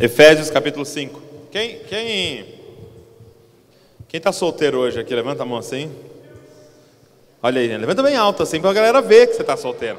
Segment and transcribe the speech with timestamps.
[0.00, 1.20] Efésios capítulo 5.
[1.50, 2.58] Quem quem
[4.08, 5.14] quem está solteiro hoje aqui?
[5.14, 5.94] Levanta a mão assim.
[7.42, 9.98] Olha aí, levanta bem alto assim para a galera ver que você está solteiro.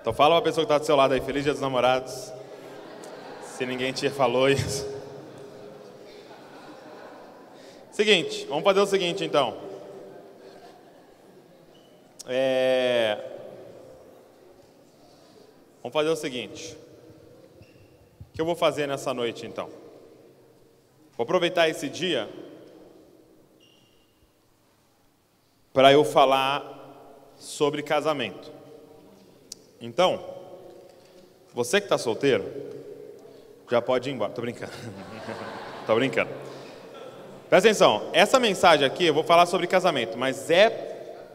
[0.00, 2.32] Então fala uma pessoa que está do seu lado aí, feliz dia dos namorados.
[3.56, 4.86] Se ninguém te falou isso.
[7.90, 9.56] Seguinte, vamos fazer o seguinte então.
[12.28, 13.18] É...
[15.82, 16.78] Vamos fazer o seguinte
[18.38, 19.68] que eu vou fazer nessa noite então?
[21.16, 22.28] Vou aproveitar esse dia
[25.72, 26.62] para eu falar
[27.36, 28.52] sobre casamento.
[29.80, 30.24] Então,
[31.52, 32.44] você que está solteiro,
[33.68, 34.32] já pode ir embora.
[34.32, 34.70] Tô brincando.
[35.84, 36.30] Tô brincando.
[37.48, 40.70] Presta atenção, essa mensagem aqui eu vou falar sobre casamento, mas é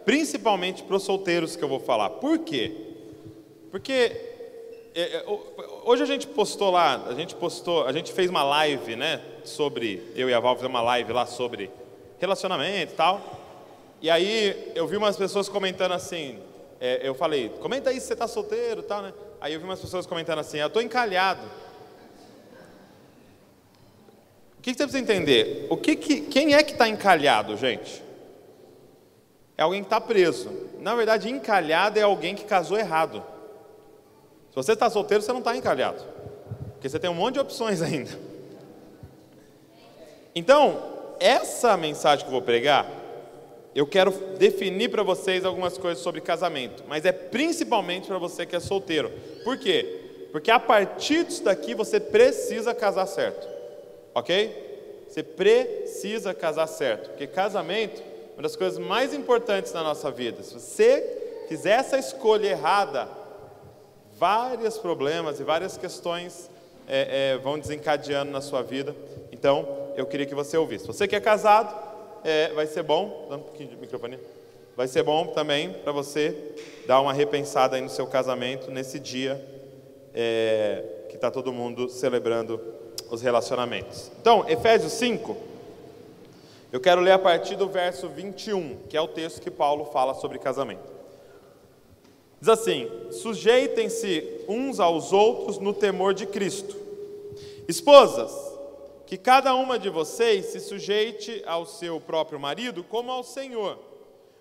[0.05, 2.11] principalmente para os solteiros que eu vou falar.
[2.11, 2.73] Por quê?
[3.69, 4.32] Porque
[5.85, 10.11] hoje a gente postou lá, a gente postou, a gente fez uma live, né, sobre,
[10.15, 11.71] eu e a Val fizemos uma live lá sobre
[12.19, 13.21] relacionamento e tal.
[14.01, 16.39] E aí eu vi umas pessoas comentando assim,
[16.79, 19.13] é, eu falei, comenta aí se você está solteiro e tal, né?
[19.41, 21.45] Aí eu vi umas pessoas comentando assim, eu estou encalhado.
[24.57, 25.67] O que, que você precisa entender?
[25.69, 28.01] O que, que quem é que está encalhado, gente?
[29.57, 30.49] É alguém que está preso.
[30.79, 33.23] Na verdade, encalhado é alguém que casou errado.
[34.53, 35.99] Se você está solteiro, você não está encalhado,
[36.73, 38.11] porque você tem um monte de opções ainda.
[40.35, 40.79] Então,
[41.19, 42.87] essa mensagem que eu vou pregar,
[43.73, 48.55] eu quero definir para vocês algumas coisas sobre casamento, mas é principalmente para você que
[48.55, 49.11] é solteiro.
[49.43, 50.27] Por quê?
[50.31, 53.47] Porque a partir disso daqui você precisa casar certo,
[54.13, 55.05] ok?
[55.09, 60.43] Você precisa casar certo, porque casamento é uma das coisas mais importantes na nossa vida.
[60.43, 63.22] Se você fizer essa escolha errada,
[64.23, 66.49] vários problemas e várias questões
[66.87, 68.95] é, é, vão desencadeando na sua vida.
[69.33, 69.67] Então,
[69.97, 70.87] eu queria que você ouvisse.
[70.87, 71.75] Você que é casado,
[72.23, 74.17] é, vai ser bom, dando um pouquinho de microfone,
[74.77, 76.55] vai ser bom também para você
[76.87, 79.45] dar uma repensada aí no seu casamento nesse dia
[80.13, 82.61] é, que está todo mundo celebrando
[83.11, 84.09] os relacionamentos.
[84.21, 85.35] Então, Efésios 5,
[86.71, 90.13] eu quero ler a partir do verso 21, que é o texto que Paulo fala
[90.13, 90.92] sobre casamento.
[92.43, 96.75] Diz assim: sujeitem-se uns aos outros no temor de Cristo.
[97.69, 98.33] Esposas,
[99.07, 103.79] que cada uma de vocês se sujeite ao seu próprio marido como ao Senhor.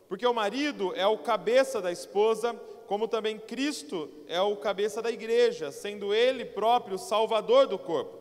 [0.08, 2.56] Porque o marido é o cabeça da esposa,
[2.88, 8.18] como também Cristo é o cabeça da igreja, sendo ele próprio o salvador do corpo.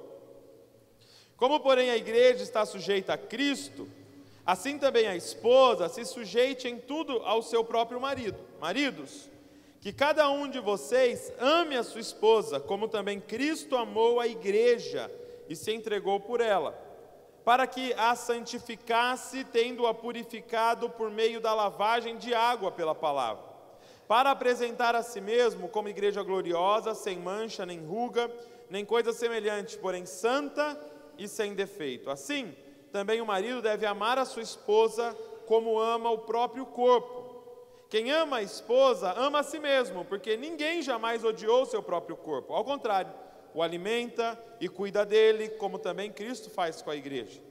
[1.36, 3.88] Como, porém, a igreja está sujeita a Cristo,
[4.46, 8.38] assim também a esposa se sujeite em tudo ao seu próprio marido.
[8.60, 9.32] Maridos,
[9.82, 15.12] que cada um de vocês ame a sua esposa, como também Cristo amou a igreja
[15.50, 16.80] e se entregou por ela,
[17.44, 23.44] para que a santificasse, tendo-a purificado por meio da lavagem de água pela palavra,
[24.08, 28.32] para apresentar a si mesmo como igreja gloriosa, sem mancha, nem ruga,
[28.70, 30.80] nem coisa semelhante, porém santa
[31.18, 32.12] e sem defeito.
[32.12, 32.56] Assim,
[32.92, 35.18] também o marido deve amar a sua esposa
[35.48, 37.21] como ama o próprio corpo.
[37.92, 42.54] Quem ama a esposa, ama a si mesmo, porque ninguém jamais odiou seu próprio corpo.
[42.54, 43.12] Ao contrário,
[43.54, 47.42] o alimenta e cuida dele, como também Cristo faz com a igreja.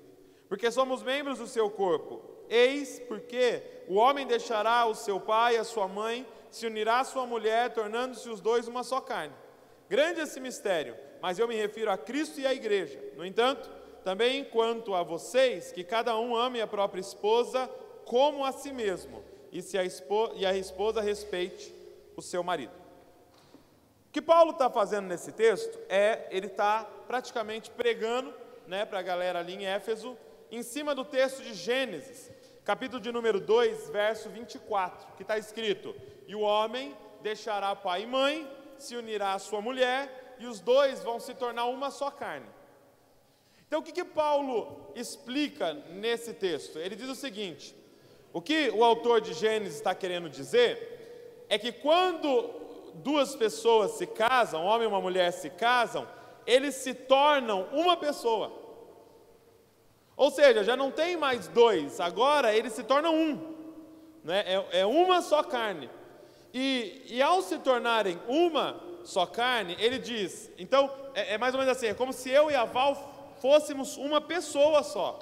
[0.48, 2.22] Porque somos membros do seu corpo.
[2.48, 7.04] Eis porque o homem deixará o seu pai e a sua mãe, se unirá à
[7.04, 9.34] sua mulher, tornando-se os dois uma só carne.
[9.90, 12.98] Grande esse mistério, mas eu me refiro a Cristo e à igreja.
[13.14, 13.70] No entanto,
[14.02, 17.68] também quanto a vocês, que cada um ame a própria esposa
[18.06, 19.22] como a si mesmo
[19.52, 21.74] e, se a esposa, e a esposa respeite
[22.16, 22.72] o seu marido.
[24.08, 28.34] O que Paulo está fazendo nesse texto é, ele está praticamente pregando
[28.66, 30.16] né, para a galera ali em Éfeso,
[30.50, 32.30] em cima do texto de Gênesis,
[32.64, 35.94] capítulo de número 2, verso 24, que está escrito:
[36.26, 41.02] E o homem deixará pai e mãe, se unirá à sua mulher, e os dois
[41.02, 42.46] vão se tornar uma só carne.
[43.66, 46.78] Então, o que, que Paulo explica nesse texto?
[46.78, 47.76] Ele diz o seguinte:
[48.32, 52.50] o que o autor de Gênesis está querendo dizer é que quando
[52.94, 56.06] duas pessoas se casam, um homem e uma mulher se casam,
[56.46, 58.52] eles se tornam uma pessoa.
[60.16, 63.54] Ou seja, já não tem mais dois, agora eles se tornam um.
[64.22, 64.44] Né?
[64.46, 65.88] É, é uma só carne.
[66.52, 71.60] E, e, ao se tornarem uma só carne, ele diz: então, é, é mais ou
[71.60, 75.18] menos assim: é como se eu e a Val fôssemos uma pessoa só.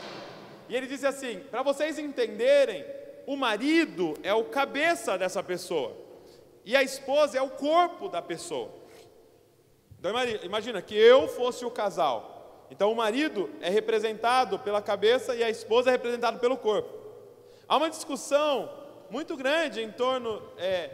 [0.69, 2.85] E ele diz assim: para vocês entenderem,
[3.29, 5.95] o marido é o cabeça dessa pessoa
[6.65, 8.71] e a esposa é o corpo da pessoa.
[9.99, 10.11] Então
[10.43, 12.65] imagina que eu fosse o casal.
[12.71, 16.89] Então o marido é representado pela cabeça e a esposa é representada pelo corpo.
[17.69, 18.73] Há uma discussão
[19.11, 20.89] muito grande em torno é,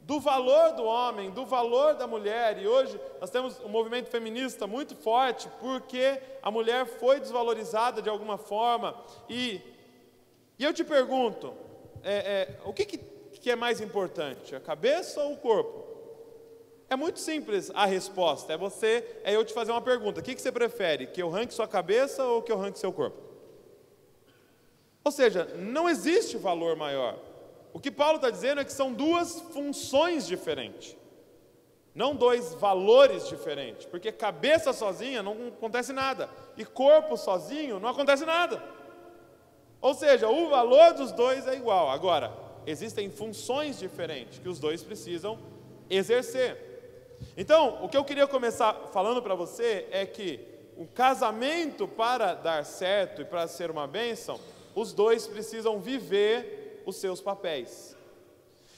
[0.00, 4.66] do valor do homem, do valor da mulher, e hoje nós temos um movimento feminista
[4.66, 9.60] muito forte porque a mulher foi desvalorizada de alguma forma, e,
[10.58, 11.54] e eu te pergunto:
[12.02, 15.84] é, é, o que, que, é mais importante, a cabeça ou o corpo?
[16.88, 18.52] É muito simples a resposta.
[18.52, 20.20] É você, é eu te fazer uma pergunta.
[20.20, 21.08] O que, que você prefere?
[21.08, 23.20] Que eu ranque sua cabeça ou que eu ranque seu corpo?
[25.02, 27.18] Ou seja, não existe valor maior.
[27.72, 30.96] O que Paulo está dizendo é que são duas funções diferentes,
[31.94, 38.24] não dois valores diferentes, porque cabeça sozinha não acontece nada, e corpo sozinho não acontece
[38.24, 38.62] nada.
[39.80, 41.90] Ou seja, o valor dos dois é igual.
[41.90, 42.32] Agora,
[42.66, 45.38] existem funções diferentes que os dois precisam
[45.88, 46.66] exercer.
[47.36, 50.40] Então, o que eu queria começar falando para você é que
[50.76, 54.38] o casamento, para dar certo e para ser uma bênção,
[54.74, 57.96] os dois precisam viver os seus papéis.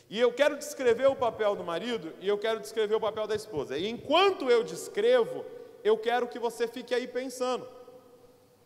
[0.08, 3.34] E eu quero descrever o papel do marido e eu quero descrever o papel da
[3.34, 3.76] esposa.
[3.76, 5.44] E enquanto eu descrevo,
[5.84, 7.66] eu quero que você fique aí pensando,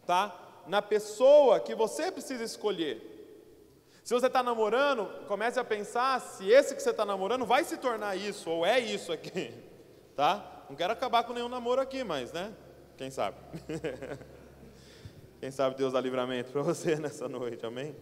[0.07, 0.42] tá?
[0.67, 3.11] Na pessoa que você precisa escolher.
[4.05, 7.77] Se você está namorando, comece a pensar se esse que você está namorando vai se
[7.77, 9.55] tornar isso, ou é isso aqui,
[10.17, 10.65] tá?
[10.69, 12.53] Não quero acabar com nenhum namoro aqui, mas, né?
[12.97, 13.37] Quem sabe?
[15.39, 17.95] Quem sabe Deus dá livramento para você nessa noite, amém?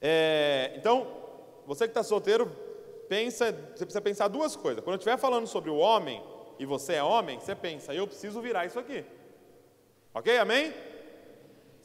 [0.00, 1.06] É, então,
[1.66, 2.50] você que está solteiro,
[3.08, 4.82] pensa, você precisa pensar duas coisas.
[4.82, 6.22] Quando eu estiver falando sobre o homem,
[6.58, 9.02] e você é homem, você pensa, eu preciso virar isso aqui.
[10.12, 10.36] Ok?
[10.36, 10.74] Amém?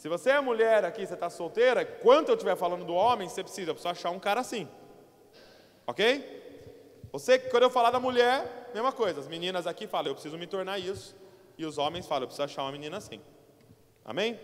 [0.06, 3.42] Se você é mulher aqui, você está solteira, quando eu estiver falando do homem, você
[3.42, 4.70] precisa, precisa achar um cara assim.
[5.88, 7.08] Ok?
[7.12, 9.20] Você, quando eu falar da mulher, mesma coisa.
[9.20, 11.16] As meninas aqui falam, eu preciso me tornar isso.
[11.58, 13.20] E os homens falam, eu preciso achar uma menina assim.
[14.06, 14.40] Amém?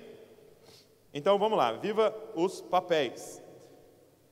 [1.14, 3.40] Então vamos lá, viva os papéis.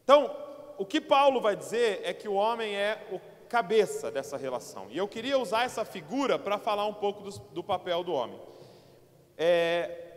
[0.03, 0.35] Então,
[0.79, 4.87] o que Paulo vai dizer é que o homem é o cabeça dessa relação.
[4.89, 8.41] E eu queria usar essa figura para falar um pouco do, do papel do homem.
[9.37, 10.08] É,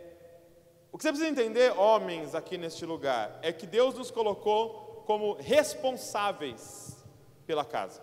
[0.93, 5.33] o que você precisa entender, homens, aqui neste lugar, é que Deus nos colocou como
[5.33, 7.03] responsáveis
[7.47, 7.99] pela casa,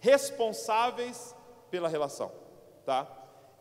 [0.00, 1.36] responsáveis
[1.70, 2.32] pela relação,
[2.86, 3.06] tá?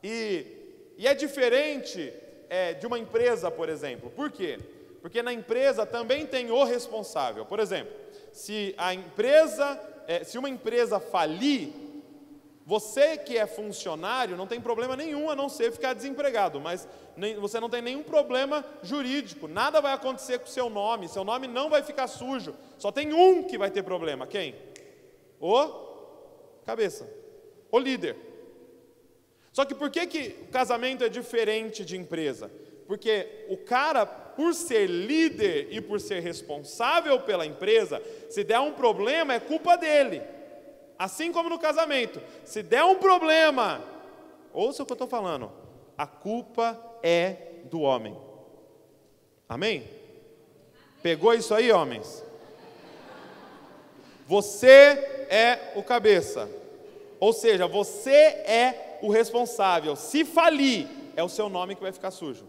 [0.02, 2.14] E, e é diferente
[2.50, 4.10] é, de uma empresa, por exemplo.
[4.12, 4.58] Por quê?
[5.02, 7.46] Porque na empresa também tem o responsável.
[7.46, 7.94] Por exemplo,
[8.32, 9.78] se a empresa,
[10.08, 11.74] é, se uma empresa falir,
[12.70, 16.88] você que é funcionário não tem problema nenhum a não ser ficar desempregado, mas
[17.40, 21.48] você não tem nenhum problema jurídico, nada vai acontecer com o seu nome, seu nome
[21.48, 22.54] não vai ficar sujo.
[22.78, 24.54] Só tem um que vai ter problema, quem?
[25.42, 25.68] O
[26.64, 27.12] cabeça,
[27.72, 28.16] o líder.
[29.52, 32.52] Só que por que, que o casamento é diferente de empresa?
[32.86, 38.00] Porque o cara, por ser líder e por ser responsável pela empresa,
[38.30, 40.22] se der um problema, é culpa dele.
[41.00, 43.82] Assim como no casamento, se der um problema,
[44.52, 45.50] ouça o que eu estou falando,
[45.98, 48.18] a culpa é do homem.
[49.48, 49.90] Amém?
[51.02, 52.22] Pegou isso aí, homens?
[54.28, 56.50] Você é o cabeça,
[57.18, 59.96] ou seja, você é o responsável.
[59.96, 62.46] Se falir, é o seu nome que vai ficar sujo.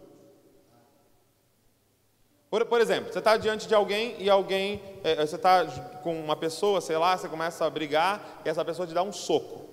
[2.50, 5.64] Por, por exemplo, você está diante de alguém e alguém, é, você está
[6.02, 9.12] com uma pessoa, sei lá, você começa a brigar e essa pessoa te dá um
[9.12, 9.68] soco.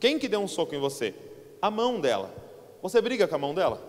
[0.00, 1.14] Quem que deu um soco em você?
[1.62, 2.34] A mão dela.
[2.82, 3.80] Você briga com a mão dela?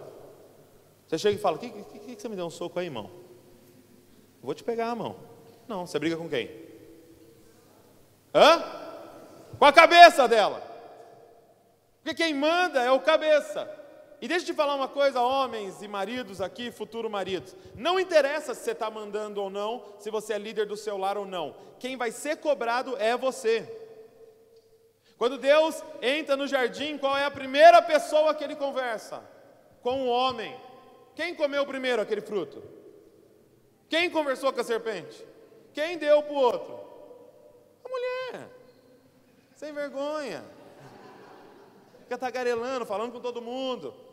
[1.07, 3.09] Você chega e fala: que, que, que você me deu um soco aí, irmão?
[4.41, 5.15] Vou te pegar a mão.
[5.67, 6.51] Não, você briga com quem?
[8.35, 8.63] Hã?
[9.57, 10.61] Com a cabeça dela.
[12.03, 13.80] Porque quem manda é o cabeça.
[14.21, 17.55] E deixa eu te falar uma coisa, homens e maridos aqui, futuro maridos.
[17.73, 21.17] Não interessa se você está mandando ou não, se você é líder do seu lar
[21.17, 21.55] ou não.
[21.79, 23.67] Quem vai ser cobrado é você.
[25.17, 29.23] Quando Deus entra no jardim, qual é a primeira pessoa que ele conversa?
[29.81, 30.55] Com o homem.
[31.15, 32.61] Quem comeu primeiro aquele fruto?
[33.89, 35.25] Quem conversou com a serpente?
[35.73, 36.79] Quem deu para o outro?
[37.83, 38.49] A mulher.
[39.55, 40.43] Sem vergonha.
[42.03, 44.10] Fica tagarelando, falando com todo mundo.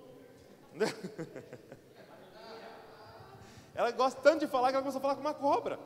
[3.74, 5.78] Ela gosta tanto de falar que ela começou a falar com uma cobra.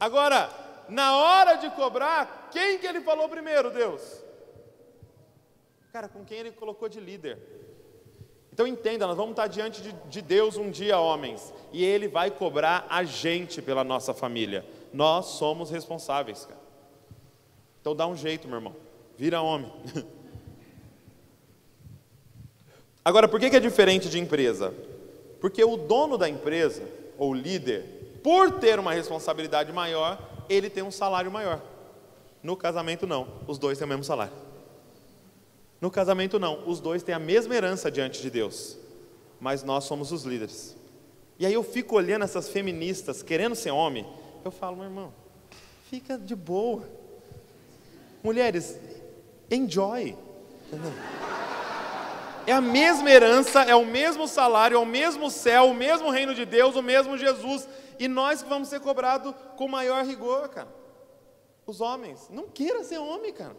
[0.00, 0.50] Agora,
[0.88, 4.22] na hora de cobrar, quem que ele falou primeiro, Deus?
[5.92, 7.38] Cara, com quem ele colocou de líder.
[8.52, 12.30] Então entenda, nós vamos estar diante de, de Deus um dia, homens, e Ele vai
[12.30, 14.64] cobrar a gente pela nossa família.
[14.92, 16.63] nós somos responsáveis, cara.
[17.84, 18.74] Então dá um jeito, meu irmão.
[19.14, 19.70] Vira homem.
[23.04, 24.72] Agora, por que é diferente de empresa?
[25.38, 26.82] Porque o dono da empresa,
[27.18, 31.60] ou líder, por ter uma responsabilidade maior, ele tem um salário maior.
[32.42, 33.28] No casamento, não.
[33.46, 34.32] Os dois têm o mesmo salário.
[35.78, 36.66] No casamento, não.
[36.66, 38.78] Os dois têm a mesma herança diante de Deus.
[39.38, 40.74] Mas nós somos os líderes.
[41.38, 44.06] E aí eu fico olhando essas feministas querendo ser homem.
[44.42, 45.12] Eu falo, meu irmão,
[45.90, 47.03] fica de boa.
[48.24, 48.80] Mulheres,
[49.50, 50.16] enjoy.
[52.46, 56.34] É a mesma herança, é o mesmo salário, é o mesmo céu, o mesmo reino
[56.34, 57.68] de Deus, o mesmo Jesus.
[57.98, 60.74] E nós que vamos ser cobrados com maior rigor, cara.
[61.66, 62.30] Os homens.
[62.30, 63.56] Não queira ser homem, cara.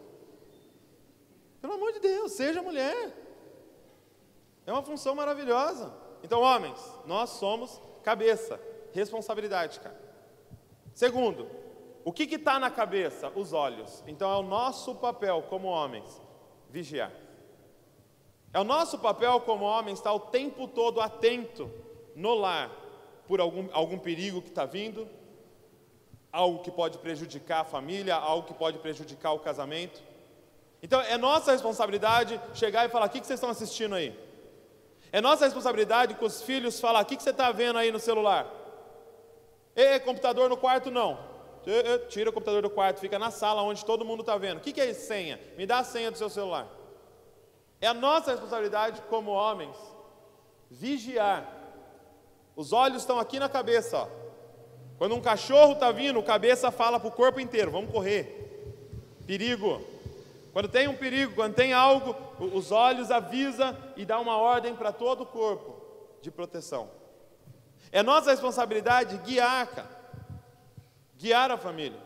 [1.60, 3.12] Pelo amor de Deus, seja mulher.
[4.66, 5.94] É uma função maravilhosa.
[6.24, 8.60] Então, homens, nós somos cabeça,
[8.92, 10.00] responsabilidade, cara.
[10.92, 11.48] Segundo,
[12.06, 13.32] o que está na cabeça?
[13.34, 14.04] Os olhos.
[14.06, 16.22] Então, é o nosso papel como homens
[16.70, 17.10] vigiar.
[18.54, 21.68] É o nosso papel como homens estar o tempo todo atento
[22.14, 22.70] no lar
[23.26, 25.08] por algum, algum perigo que está vindo,
[26.30, 30.00] algo que pode prejudicar a família, algo que pode prejudicar o casamento.
[30.80, 34.16] Então é nossa responsabilidade chegar e falar: o que, que vocês estão assistindo aí?
[35.10, 37.98] É nossa responsabilidade com os filhos falar: o que, que você está vendo aí no
[37.98, 38.46] celular?
[39.74, 41.35] E computador no quarto não.
[42.08, 44.58] Tira o computador do quarto, fica na sala onde todo mundo está vendo.
[44.58, 45.40] O que, que é senha?
[45.56, 46.68] Me dá a senha do seu celular.
[47.80, 49.76] É a nossa responsabilidade como homens
[50.70, 51.46] vigiar.
[52.54, 53.98] Os olhos estão aqui na cabeça.
[53.98, 54.08] Ó.
[54.96, 58.72] Quando um cachorro está vindo, a cabeça fala para o corpo inteiro: vamos correr.
[59.26, 59.82] Perigo.
[60.52, 64.90] Quando tem um perigo, quando tem algo, os olhos avisa e dá uma ordem para
[64.90, 65.82] todo o corpo
[66.22, 66.88] de proteção.
[67.92, 69.95] É nossa responsabilidade guiar, cara.
[71.16, 72.00] Guiar a família.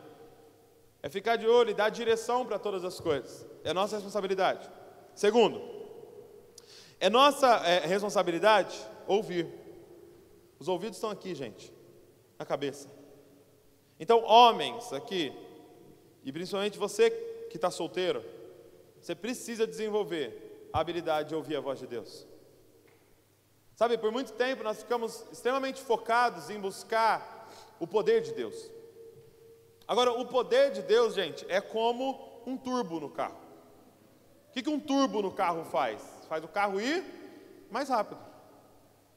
[1.03, 3.47] É ficar de olho e dar direção para todas as coisas.
[3.65, 4.71] É nossa responsabilidade.
[5.15, 5.61] Segundo,
[6.99, 9.49] é nossa é, responsabilidade ouvir.
[10.59, 11.73] Os ouvidos estão aqui, gente,
[12.39, 12.89] na cabeça.
[13.99, 15.33] Então, homens aqui,
[16.23, 17.11] e principalmente você
[17.51, 18.23] que está solteiro,
[19.01, 22.27] você precisa desenvolver a habilidade de ouvir a voz de Deus.
[23.75, 28.71] Sabe, por muito tempo nós ficamos extremamente focados em buscar o poder de Deus.
[29.91, 33.41] Agora, o poder de Deus, gente, é como um turbo no carro.
[34.49, 36.01] O que, que um turbo no carro faz?
[36.29, 37.05] Faz o carro ir
[37.69, 38.21] mais rápido.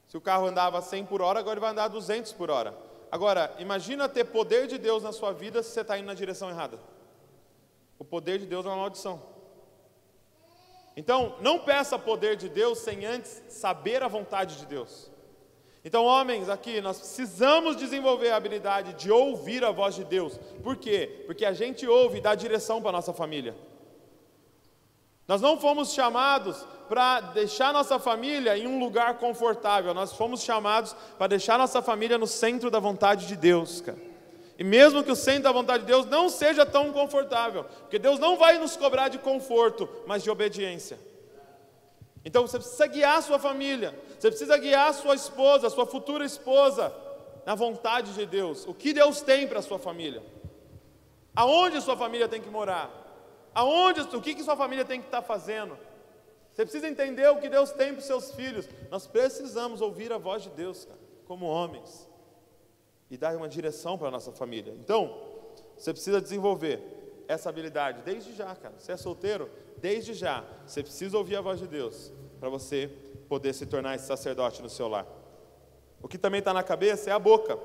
[0.08, 2.76] Se o carro andava 100 por hora, agora ele vai andar 200 por hora.
[3.08, 6.50] Agora, imagina ter poder de Deus na sua vida se você está indo na direção
[6.50, 6.76] errada.
[7.96, 9.22] O poder de Deus é uma maldição.
[10.96, 15.08] Então, não peça poder de Deus sem antes saber a vontade de Deus.
[15.84, 20.40] Então, homens, aqui nós precisamos desenvolver a habilidade de ouvir a voz de Deus.
[20.62, 21.24] Por quê?
[21.26, 23.54] Porque a gente ouve e dá direção para a nossa família.
[25.28, 30.94] Nós não fomos chamados para deixar nossa família em um lugar confortável, nós fomos chamados
[31.18, 33.98] para deixar nossa família no centro da vontade de Deus, cara.
[34.58, 38.18] E mesmo que o centro da vontade de Deus não seja tão confortável, porque Deus
[38.18, 40.98] não vai nos cobrar de conforto, mas de obediência.
[42.24, 45.86] Então você precisa guiar a sua família, você precisa guiar a sua esposa, a sua
[45.86, 46.92] futura esposa,
[47.44, 48.66] na vontade de Deus.
[48.66, 50.22] O que Deus tem para a sua família?
[51.36, 53.02] Aonde a sua família tem que morar?
[53.54, 55.76] Aonde, o que, que sua família tem que estar fazendo?
[56.52, 58.68] Você precisa entender o que Deus tem para os seus filhos.
[58.90, 62.08] Nós precisamos ouvir a voz de Deus, cara, como homens
[63.10, 64.74] e dar uma direção para a nossa família.
[64.80, 65.16] Então,
[65.76, 68.74] você precisa desenvolver essa habilidade desde já, cara.
[68.78, 69.48] Você é solteiro?
[69.84, 70.42] Desde já.
[70.66, 72.10] Você precisa ouvir a voz de Deus
[72.40, 72.90] para você
[73.28, 75.06] poder se tornar esse sacerdote no seu lar.
[76.00, 77.58] O que também está na cabeça é a boca.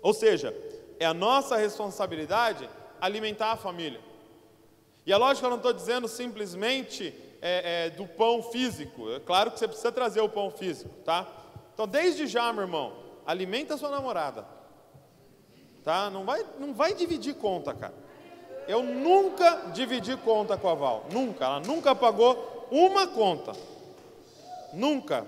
[0.00, 0.54] Ou seja,
[0.96, 4.00] é a nossa responsabilidade alimentar a família.
[5.04, 7.12] E é lógico que eu não estou dizendo simplesmente
[7.42, 9.10] é, é, do pão físico.
[9.10, 11.26] É claro que você precisa trazer o pão físico, tá?
[11.74, 14.46] Então, desde já, meu irmão, alimenta a sua namorada.
[15.82, 16.08] Tá?
[16.10, 18.03] Não vai, não vai dividir conta, cara.
[18.66, 21.06] Eu nunca dividi conta com a Val.
[21.12, 21.44] Nunca.
[21.44, 23.52] Ela nunca pagou uma conta.
[24.72, 25.26] Nunca.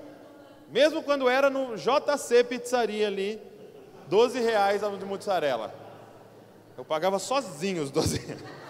[0.69, 3.41] Mesmo quando era no JC Pizzaria ali,
[4.09, 5.73] 12 reais de mozzarella.
[6.77, 8.45] Eu pagava sozinho os 12 reais.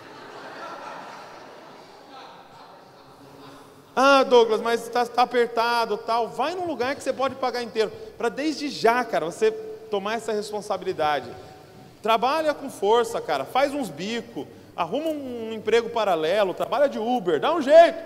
[3.99, 6.28] Ah, Douglas, mas está tá apertado, tal.
[6.28, 7.90] Vai num lugar que você pode pagar inteiro.
[8.18, 9.50] Para desde já, cara, você
[9.90, 11.30] tomar essa responsabilidade.
[12.02, 13.46] Trabalha com força, cara.
[13.46, 14.46] Faz uns bicos.
[14.76, 16.52] Arruma um emprego paralelo.
[16.52, 17.40] Trabalha de Uber.
[17.40, 17.99] Dá um jeito.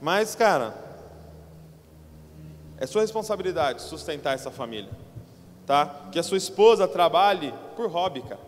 [0.00, 0.74] Mas, cara,
[2.78, 4.90] é sua responsabilidade sustentar essa família.
[5.66, 6.08] tá?
[6.12, 8.40] Que a sua esposa trabalhe por hobby, cara.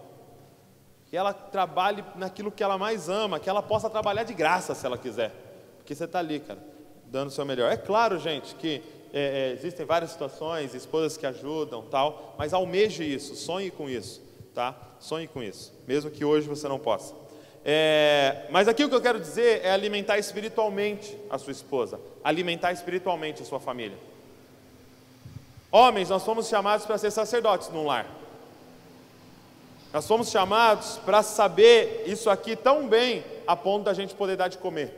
[1.07, 4.87] Que ela trabalhe naquilo que ela mais ama, que ela possa trabalhar de graça se
[4.87, 5.33] ela quiser.
[5.77, 6.61] Porque você está ali, cara,
[7.07, 7.71] dando o seu melhor.
[7.71, 13.03] É claro, gente, que é, é, existem várias situações, esposas que ajudam, tal, mas almeje
[13.03, 14.23] isso, sonhe com isso,
[14.55, 14.75] tá?
[15.01, 17.15] Sonhe com isso, mesmo que hoje você não possa.
[17.65, 22.73] É, mas aqui o que eu quero dizer é alimentar espiritualmente a sua esposa, alimentar
[22.73, 23.97] espiritualmente a sua família.
[25.73, 28.07] Homens, nós fomos chamados para ser sacerdotes num lar.
[29.93, 34.49] Nós fomos chamados para saber isso aqui tão bem a ponto da gente poder dar
[34.49, 34.95] de comer.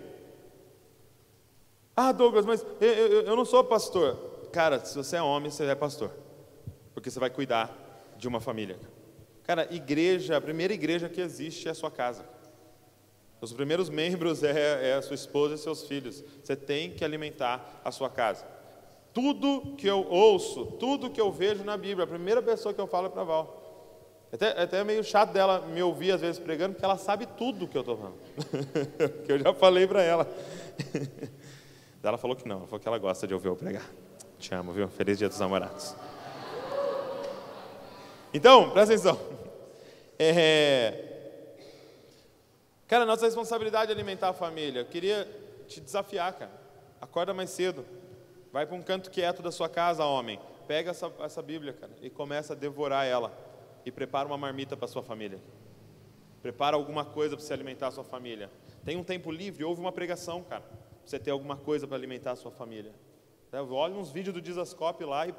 [1.97, 4.17] Ah, Douglas, mas eu, eu, eu não sou pastor.
[4.51, 6.11] Cara, se você é homem, você é pastor.
[6.93, 7.71] Porque você vai cuidar
[8.17, 8.79] de uma família.
[9.45, 12.25] Cara, igreja, a primeira igreja que existe é a sua casa.
[13.41, 16.23] Os primeiros membros é, é a sua esposa e seus filhos.
[16.43, 18.47] Você tem que alimentar a sua casa.
[19.13, 22.87] Tudo que eu ouço, tudo que eu vejo na Bíblia, a primeira pessoa que eu
[22.87, 23.63] falo é para Val.
[24.31, 27.27] É até, é até meio chato dela me ouvir às vezes pregando, porque ela sabe
[27.27, 28.17] tudo que eu estou falando.
[29.27, 30.27] que eu já falei para ela.
[32.03, 33.91] ela falou que não, ela falou que ela gosta de ouvir eu pregar.
[34.39, 34.89] Te amo, viu?
[34.89, 35.95] Feliz dia dos namorados.
[38.33, 39.19] Então, presta atenção.
[40.25, 41.13] É...
[42.87, 44.81] Cara, nossa responsabilidade é alimentar a família.
[44.81, 45.27] Eu queria
[45.67, 46.53] te desafiar, cara.
[47.01, 47.85] Acorda mais cedo.
[48.53, 50.39] Vai para um canto quieto da sua casa, homem.
[50.69, 53.33] Pega essa, essa Bíblia, cara, e começa a devorar ela.
[53.85, 55.41] E prepara uma marmita para sua família.
[56.43, 58.49] Prepara alguma coisa para você alimentar a sua família.
[58.85, 60.61] Tem um tempo livre, ouve uma pregação, cara.
[60.61, 62.93] Pra você ter alguma coisa para alimentar a sua família.
[63.71, 65.35] Olha uns vídeos do Dizascope lá e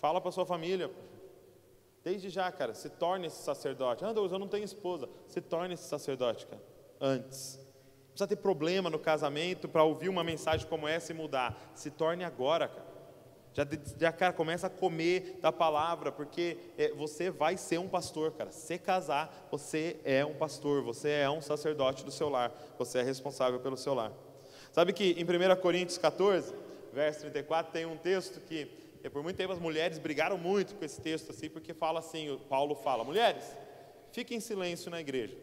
[0.00, 0.90] fala para sua família.
[2.04, 4.04] Desde já, cara, se torne esse sacerdote.
[4.04, 5.08] Ah, eu não tenho esposa.
[5.26, 6.62] Se torne esse sacerdote, cara.
[7.00, 7.68] Antes
[8.18, 11.56] precisa ter problema no casamento para ouvir uma mensagem como essa e mudar.
[11.74, 12.88] Se torne agora, cara.
[13.54, 18.32] Já, já cara, começa a comer da palavra, porque é, você vai ser um pastor,
[18.32, 18.50] cara.
[18.50, 23.02] Se casar, você é um pastor, você é um sacerdote do seu lar, você é
[23.02, 24.12] responsável pelo seu lar.
[24.72, 26.52] Sabe que em 1 Coríntios 14,
[26.92, 28.68] verso 34, tem um texto que,
[29.02, 32.38] é, por muito tempo, as mulheres brigaram muito com esse texto, assim, porque fala assim:
[32.48, 33.44] Paulo fala, mulheres,
[34.12, 35.36] fiquem em silêncio na igreja.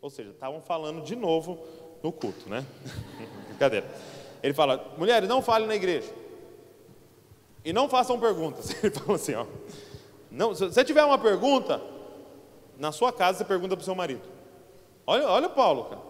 [0.00, 1.58] Ou seja, estavam falando de novo
[2.02, 2.64] no culto, né?
[3.48, 3.86] Brincadeira.
[4.42, 6.12] Ele fala: mulheres, não falem na igreja.
[7.64, 8.70] E não façam perguntas.
[8.82, 9.46] Ele falou assim: ó.
[10.30, 11.80] Não, se você tiver uma pergunta,
[12.78, 14.22] na sua casa você pergunta para o seu marido.
[15.06, 16.00] Olha, olha Paulo, cara.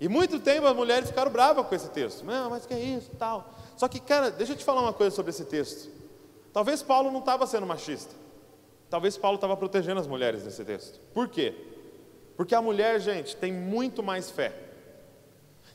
[0.00, 2.24] E muito tempo as mulheres ficaram bravas com esse texto.
[2.24, 3.54] Não, mas que é isso tal.
[3.76, 5.90] Só que, cara, deixa eu te falar uma coisa sobre esse texto.
[6.52, 8.14] Talvez Paulo não estava sendo machista.
[8.88, 11.00] Talvez Paulo estava protegendo as mulheres nesse texto.
[11.12, 11.54] Por quê?
[12.36, 14.52] Porque a mulher, gente, tem muito mais fé.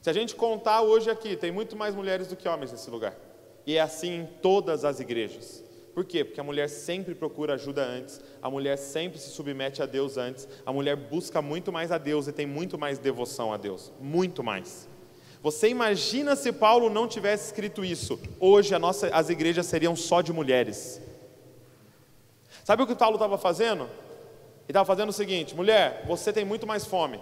[0.02, 3.16] Se a gente contar hoje aqui, tem muito mais mulheres do que homens nesse lugar.
[3.66, 5.64] E é assim em todas as igrejas.
[5.94, 6.24] Por quê?
[6.24, 10.48] Porque a mulher sempre procura ajuda antes, a mulher sempre se submete a Deus antes,
[10.66, 13.92] a mulher busca muito mais a Deus e tem muito mais devoção a Deus.
[14.00, 14.88] Muito mais.
[15.42, 18.20] Você imagina se Paulo não tivesse escrito isso?
[18.40, 21.02] Hoje nossa, as igrejas seriam só de mulheres.
[22.64, 23.84] Sabe o que Paulo estava fazendo?
[23.84, 23.90] Ele
[24.70, 27.20] estava fazendo o seguinte: mulher, você tem muito mais fome.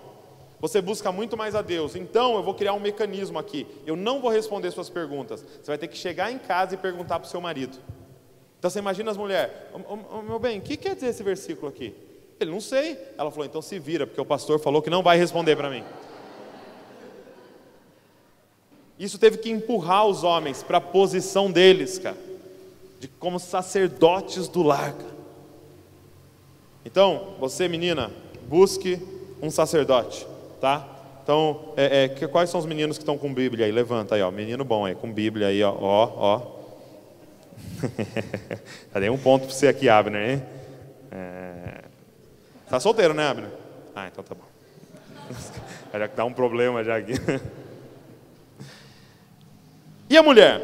[0.59, 1.95] Você busca muito mais a Deus.
[1.95, 3.67] Então eu vou criar um mecanismo aqui.
[3.85, 5.41] Eu não vou responder suas perguntas.
[5.41, 7.77] Você vai ter que chegar em casa e perguntar para o seu marido.
[8.57, 9.53] Então você imagina as mulheres,
[10.27, 11.93] meu bem, o que quer dizer esse versículo aqui?
[12.39, 12.97] Ele não sei.
[13.15, 15.83] Ela falou, então se vira, porque o pastor falou que não vai responder para mim.
[18.99, 22.17] Isso teve que empurrar os homens para a posição deles, cara,
[22.99, 24.93] de como sacerdotes do lar.
[24.93, 25.17] Cara.
[26.85, 28.11] Então, você menina,
[28.47, 28.99] busque
[29.41, 30.25] um sacerdote
[30.59, 30.87] tá?
[31.23, 33.71] Então, é, é, que, quais são os meninos que estão com Bíblia aí?
[33.71, 34.31] Levanta aí, ó.
[34.31, 35.75] Menino bom aí, com Bíblia aí, ó.
[35.79, 36.57] Ó, ó.
[38.93, 40.43] Já dei um ponto para você aqui, Abner, hein?
[41.11, 41.81] É...
[42.69, 43.49] Tá solteiro, né, Abner?
[43.95, 44.45] Ah, então tá bom.
[45.97, 47.13] Já que dá um problema já aqui.
[50.09, 50.61] E a mulher?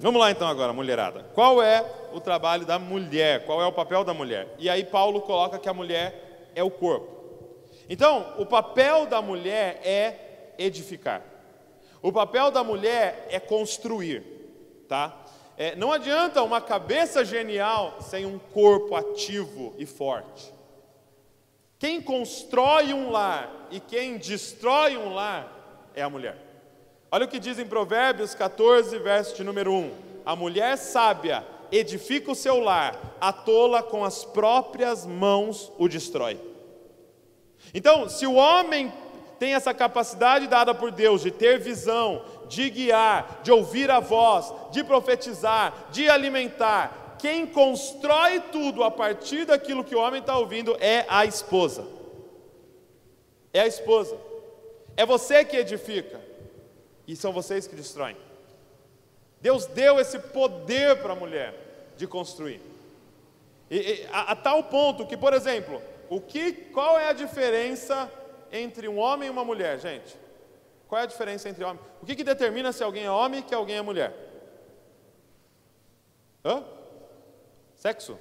[0.00, 1.24] Vamos lá então agora, mulherada.
[1.32, 3.44] Qual é o trabalho da mulher?
[3.46, 4.52] Qual é o papel da mulher?
[4.58, 7.08] E aí Paulo coloca que a mulher é o corpo.
[7.88, 11.22] Então, o papel da mulher é edificar.
[12.02, 14.24] O papel da mulher é construir,
[14.88, 15.16] tá?
[15.56, 20.52] É, não adianta uma cabeça genial sem um corpo ativo e forte.
[21.78, 26.51] Quem constrói um lar e quem destrói um lar é a mulher.
[27.14, 29.90] Olha o que diz em Provérbios 14, verso de número 1.
[30.24, 36.40] A mulher sábia edifica o seu lar, a tola com as próprias mãos o destrói.
[37.74, 38.90] Então, se o homem
[39.38, 44.50] tem essa capacidade dada por Deus de ter visão, de guiar, de ouvir a voz,
[44.70, 50.74] de profetizar, de alimentar, quem constrói tudo a partir daquilo que o homem está ouvindo
[50.80, 51.86] é a esposa.
[53.52, 54.16] É a esposa.
[54.96, 56.21] É você que edifica.
[57.12, 58.16] E são vocês que destroem.
[59.38, 61.54] Deus deu esse poder para a mulher
[61.94, 62.58] de construir.
[63.70, 68.10] E, e, a, a, tal ponto que, por exemplo, o que, qual é a diferença
[68.50, 70.16] entre um homem e uma mulher, gente?
[70.88, 71.82] Qual é a diferença entre homem?
[72.00, 74.14] O que, que determina se alguém é homem e que alguém é mulher?
[76.42, 76.64] Hã?
[77.74, 78.18] Sexo?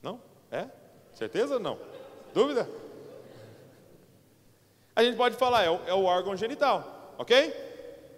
[0.00, 0.22] Não?
[0.52, 0.68] É?
[1.12, 1.80] Certeza ou não?
[2.32, 2.68] Dúvida?
[4.94, 7.54] A gente pode falar, é o, é o órgão genital, ok?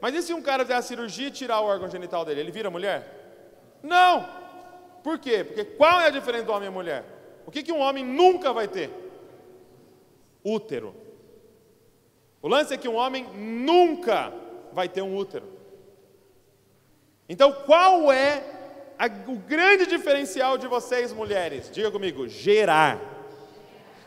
[0.01, 2.41] Mas e se um cara fizer a cirurgia e tirar o órgão genital dele?
[2.41, 3.79] Ele vira mulher?
[3.83, 4.29] Não!
[5.03, 5.45] Por quê?
[5.45, 7.05] Porque qual é a diferença do homem e mulher?
[7.47, 8.91] O que, que um homem nunca vai ter?
[10.45, 10.95] Útero.
[12.43, 14.33] O lance é que um homem nunca
[14.73, 15.47] vai ter um útero.
[17.29, 18.43] Então, qual é
[18.99, 21.71] a, o grande diferencial de vocês, mulheres?
[21.73, 23.01] Diga comigo: gerar.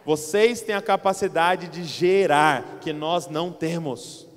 [0.06, 4.29] Vocês têm a capacidade de gerar, que nós não temos.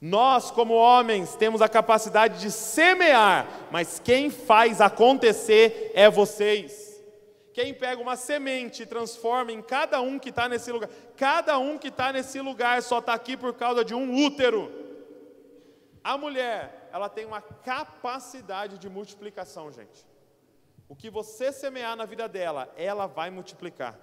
[0.00, 7.02] Nós, como homens, temos a capacidade de semear, mas quem faz acontecer é vocês.
[7.52, 11.76] Quem pega uma semente e transforma em cada um que está nesse lugar, cada um
[11.76, 14.70] que está nesse lugar só está aqui por causa de um útero.
[16.04, 20.06] A mulher, ela tem uma capacidade de multiplicação, gente.
[20.88, 23.98] O que você semear na vida dela, ela vai multiplicar.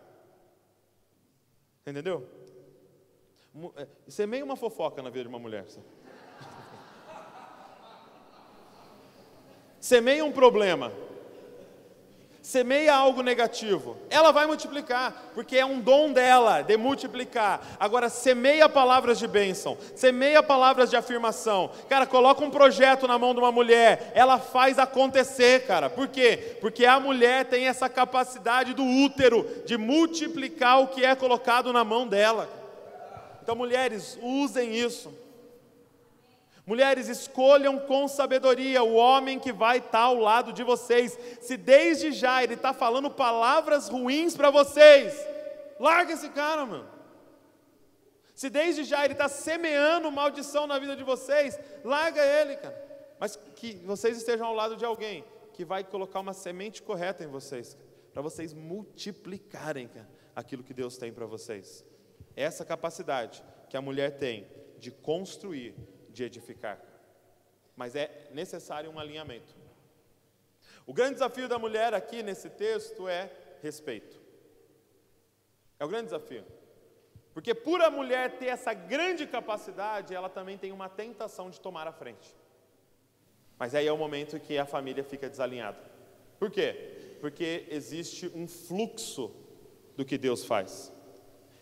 [1.87, 2.29] Entendeu?
[3.77, 5.65] É, semeia uma fofoca na vida de uma mulher.
[9.79, 10.91] Semeia um problema.
[12.41, 13.97] Semeia algo negativo.
[14.09, 17.65] Ela vai multiplicar, porque é um dom dela de multiplicar.
[17.79, 21.71] Agora, semeia palavras de bênção, semeia palavras de afirmação.
[21.89, 25.89] Cara, coloca um projeto na mão de uma mulher, ela faz acontecer, cara.
[25.89, 26.57] Por quê?
[26.59, 31.83] Porque a mulher tem essa capacidade do útero de multiplicar o que é colocado na
[31.83, 32.64] mão dela.
[33.45, 35.13] Então, mulheres, usem isso.
[36.65, 41.15] Mulheres, escolham com sabedoria o homem que vai estar ao lado de vocês.
[41.41, 45.13] Se desde já ele está falando palavras ruins para vocês,
[45.79, 46.89] larga esse cara, mano.
[48.33, 52.83] Se desde já ele está semeando maldição na vida de vocês, larga ele, cara.
[53.19, 57.27] Mas que vocês estejam ao lado de alguém que vai colocar uma semente correta em
[57.27, 57.77] vocês,
[58.11, 61.85] para vocês multiplicarem cara, aquilo que Deus tem para vocês
[62.35, 65.75] essa capacidade que a mulher tem de construir,
[66.09, 66.79] de edificar.
[67.75, 69.55] Mas é necessário um alinhamento.
[70.85, 74.21] O grande desafio da mulher aqui nesse texto é respeito.
[75.79, 76.45] É o grande desafio.
[77.33, 81.87] Porque por a mulher ter essa grande capacidade, ela também tem uma tentação de tomar
[81.87, 82.33] a frente.
[83.57, 85.77] Mas aí é o momento que a família fica desalinhada.
[86.39, 87.17] Por quê?
[87.19, 89.33] Porque existe um fluxo
[89.97, 90.93] do que Deus faz.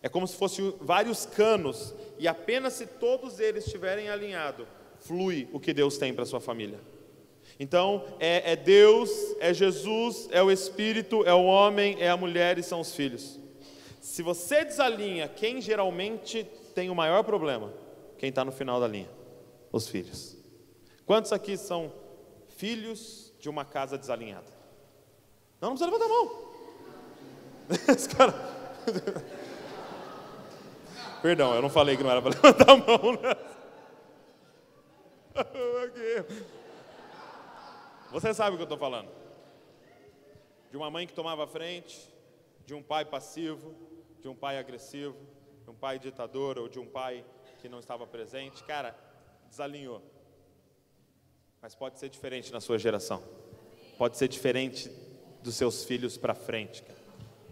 [0.04, 4.66] É como se fossem vários canos, e apenas se todos eles estiverem alinhados,
[4.98, 6.78] flui o que Deus tem para sua família.
[7.58, 12.58] Então, é, é, Deus, é Jesus, é o Espírito, é o homem, é a mulher
[12.58, 13.40] e são os filhos.
[13.98, 17.72] Se você desalinha, quem geralmente tem o maior problema?
[18.18, 19.08] Quem está no final da linha?
[19.72, 20.36] Os filhos.
[21.06, 21.90] Quantos aqui são
[22.58, 24.52] filhos de uma casa desalinhada?
[25.62, 26.52] Não, não precisa levantar a mão.
[27.88, 28.34] Esse cara.
[31.24, 33.14] Perdão, eu não falei que não era para levantar a mão.
[33.14, 33.34] Né?
[38.12, 39.08] Você sabe o que eu estou falando.
[40.70, 42.12] De uma mãe que tomava frente,
[42.66, 43.74] de um pai passivo,
[44.20, 45.16] de um pai agressivo,
[45.62, 47.24] de um pai ditador ou de um pai
[47.58, 48.62] que não estava presente.
[48.62, 48.94] Cara,
[49.48, 50.02] desalinhou.
[51.62, 53.24] Mas pode ser diferente na sua geração.
[53.96, 54.90] Pode ser diferente
[55.42, 57.00] dos seus filhos para frente, cara.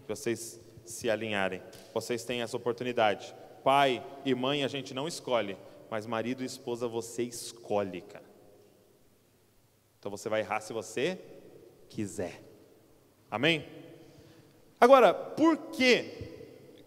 [0.03, 1.63] Que vocês se alinharem.
[1.91, 3.33] Vocês têm essa oportunidade.
[3.63, 5.57] Pai e mãe a gente não escolhe,
[5.89, 8.25] mas marido e esposa você escolhe, cara.
[9.99, 11.17] Então você vai errar se você
[11.89, 12.43] quiser.
[13.31, 13.65] Amém?
[14.79, 16.31] Agora, por que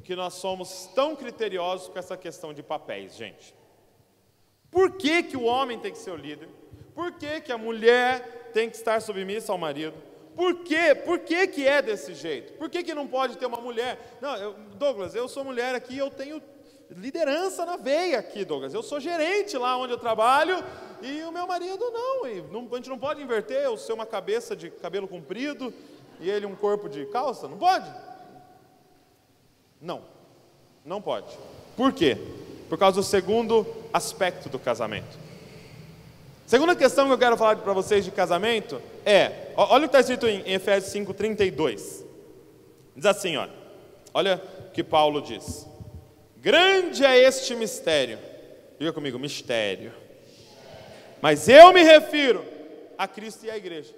[0.05, 3.55] que nós somos tão criteriosos com essa questão de papéis, gente?
[4.71, 6.49] Por que, que o homem tem que ser o líder?
[6.95, 9.97] Por que, que a mulher tem que estar submissa ao marido?
[10.35, 10.95] Por quê?
[10.95, 12.53] Por que, que é desse jeito?
[12.59, 14.19] Por que, que não pode ter uma mulher?
[14.21, 16.41] Não, eu, Douglas, eu sou mulher aqui, eu tenho
[16.90, 18.72] liderança na veia aqui, Douglas.
[18.72, 20.62] Eu sou gerente lá onde eu trabalho
[21.03, 22.27] e o meu marido não.
[22.27, 25.72] E não a gente não pode inverter, eu ser uma cabeça de cabelo comprido
[26.20, 27.49] e ele um corpo de calça?
[27.49, 27.90] Não pode?
[29.81, 30.03] Não,
[30.85, 31.37] não pode.
[31.77, 32.16] Por quê?
[32.68, 35.18] Por causa do segundo aspecto do casamento.
[36.46, 40.01] Segunda questão que eu quero falar para vocês de casamento é, olha o que está
[40.01, 42.05] escrito em Efésios 5,32.
[42.94, 43.53] Diz assim, olha,
[44.14, 45.66] olha o que Paulo diz.
[46.47, 48.21] Grande é este mistério.
[48.79, 49.93] Diga comigo, mistério.
[51.21, 52.45] Mas eu me refiro
[52.97, 53.93] a Cristo e à igreja.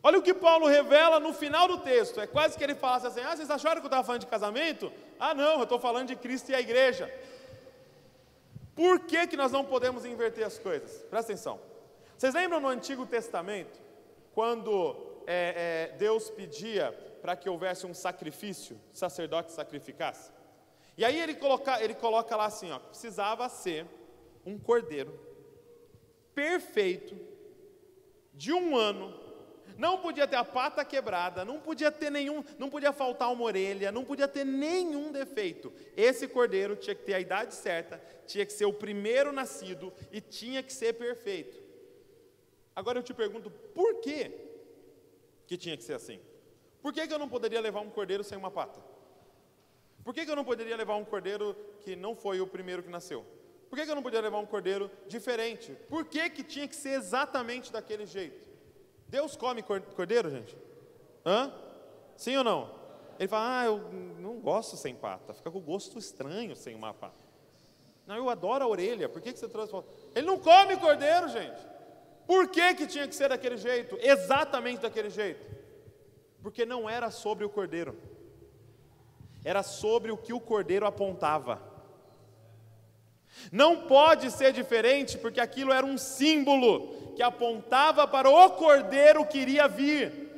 [0.00, 2.20] Olha o que Paulo revela no final do texto.
[2.20, 4.92] É quase que ele falasse assim: Ah, vocês acharam que eu estava falando de casamento?
[5.18, 7.12] Ah, não, eu estou falando de Cristo e a igreja.
[8.76, 11.02] Por que, que nós não podemos inverter as coisas?
[11.10, 11.58] Presta atenção.
[12.16, 13.80] Vocês lembram no Antigo Testamento,
[14.32, 14.94] quando
[15.26, 20.37] é, é, Deus pedia para que houvesse um sacrifício, sacerdote sacrificasse?
[20.98, 23.86] E aí ele coloca, ele coloca lá assim: ó, precisava ser
[24.44, 25.26] um cordeiro
[26.34, 27.16] perfeito,
[28.34, 29.12] de um ano,
[29.76, 33.92] não podia ter a pata quebrada, não podia ter nenhum, não podia faltar uma orelha,
[33.92, 35.72] não podia ter nenhum defeito.
[35.96, 40.20] Esse cordeiro tinha que ter a idade certa, tinha que ser o primeiro nascido e
[40.20, 41.62] tinha que ser perfeito.
[42.74, 44.32] Agora eu te pergunto, por que
[45.46, 46.20] que tinha que ser assim?
[46.82, 48.97] Por que, que eu não poderia levar um cordeiro sem uma pata?
[50.08, 52.88] Por que, que eu não poderia levar um cordeiro que não foi o primeiro que
[52.88, 53.26] nasceu?
[53.68, 55.76] Por que, que eu não podia levar um cordeiro diferente?
[55.86, 58.48] Por que, que tinha que ser exatamente daquele jeito?
[59.06, 60.56] Deus come cordeiro, gente?
[61.26, 61.52] Hã?
[62.16, 62.74] Sim ou não?
[63.18, 63.80] Ele fala, ah, eu
[64.18, 67.22] não gosto sem pata, fica com gosto estranho sem uma pata.
[68.06, 69.74] Não, eu adoro a orelha, por que, que você trouxe?
[70.14, 71.60] Ele não come cordeiro, gente.
[72.26, 73.98] Por que, que tinha que ser daquele jeito?
[74.00, 75.44] Exatamente daquele jeito.
[76.42, 77.94] Porque não era sobre o cordeiro,
[79.44, 81.62] era sobre o que o cordeiro apontava.
[83.52, 89.38] Não pode ser diferente, porque aquilo era um símbolo que apontava para o cordeiro que
[89.38, 90.28] iria vir.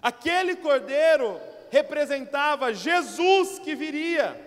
[0.00, 4.44] Aquele cordeiro representava Jesus que viria.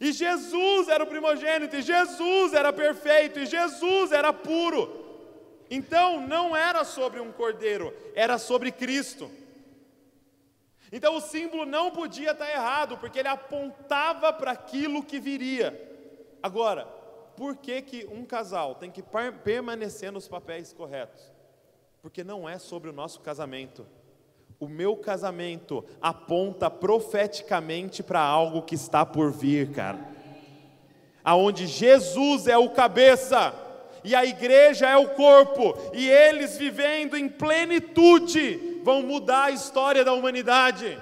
[0.00, 5.04] E Jesus era o primogênito, e Jesus era perfeito, e Jesus era puro.
[5.70, 9.30] Então não era sobre um cordeiro, era sobre Cristo.
[10.92, 15.78] Então o símbolo não podia estar errado, porque ele apontava para aquilo que viria.
[16.42, 16.86] Agora,
[17.36, 19.02] por que, que um casal tem que
[19.44, 21.32] permanecer nos papéis corretos?
[22.00, 23.86] Porque não é sobre o nosso casamento.
[24.58, 29.98] O meu casamento aponta profeticamente para algo que está por vir, cara.
[31.22, 33.52] Aonde Jesus é o cabeça
[34.02, 40.04] e a igreja é o corpo, e eles vivendo em plenitude vão mudar a história
[40.04, 40.96] da humanidade.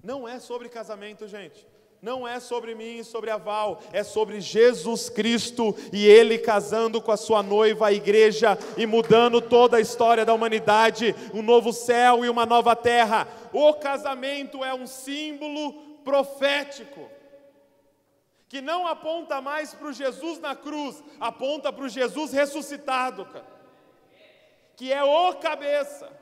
[0.00, 1.66] Não é sobre casamento, gente.
[2.00, 7.02] Não é sobre mim e sobre a Val, é sobre Jesus Cristo e Ele casando
[7.02, 11.72] com a sua noiva, a igreja, e mudando toda a história da humanidade, um novo
[11.72, 13.26] céu e uma nova terra.
[13.52, 15.72] O casamento é um símbolo
[16.04, 17.10] profético,
[18.48, 23.58] que não aponta mais para o Jesus na cruz, aponta para o Jesus ressuscitado, cara,
[24.76, 26.17] que é o cabeça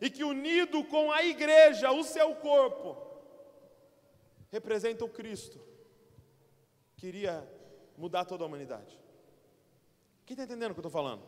[0.00, 2.96] e que unido com a igreja, o seu corpo,
[4.50, 5.60] representa o Cristo,
[6.96, 7.46] queria
[7.96, 8.98] mudar toda a humanidade.
[10.26, 11.22] Quem está entendendo o que eu estou falando?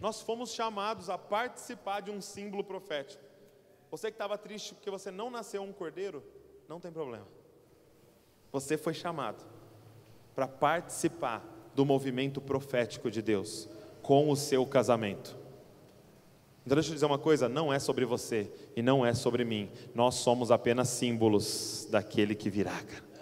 [0.00, 3.22] Nós fomos chamados a participar de um símbolo profético.
[3.90, 6.22] Você que estava triste porque você não nasceu um cordeiro,
[6.68, 7.26] não tem problema.
[8.50, 9.44] Você foi chamado
[10.34, 13.68] para participar do movimento profético de Deus
[14.02, 15.43] com o seu casamento.
[16.64, 19.68] Então deixa eu dizer uma coisa, não é sobre você e não é sobre mim.
[19.94, 22.70] Nós somos apenas símbolos daquele que virá.
[22.70, 23.14] Cara.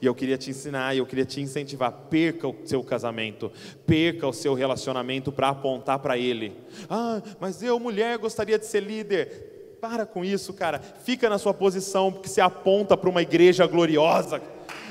[0.00, 3.52] E eu queria te ensinar, eu queria te incentivar, perca o seu casamento,
[3.86, 6.56] perca o seu relacionamento para apontar para ele.
[6.88, 9.76] Ah, mas eu, mulher, gostaria de ser líder.
[9.80, 10.78] Para com isso, cara.
[10.78, 14.40] Fica na sua posição, porque se aponta para uma igreja gloriosa.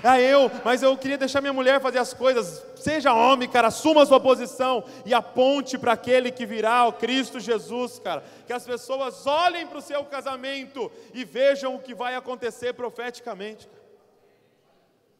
[0.03, 2.63] Ah, eu, mas eu queria deixar minha mulher fazer as coisas.
[2.75, 7.39] Seja homem, cara, assuma a sua posição e aponte para aquele que virá, o Cristo
[7.39, 8.23] Jesus, cara.
[8.47, 13.67] Que as pessoas olhem para o seu casamento e vejam o que vai acontecer profeticamente.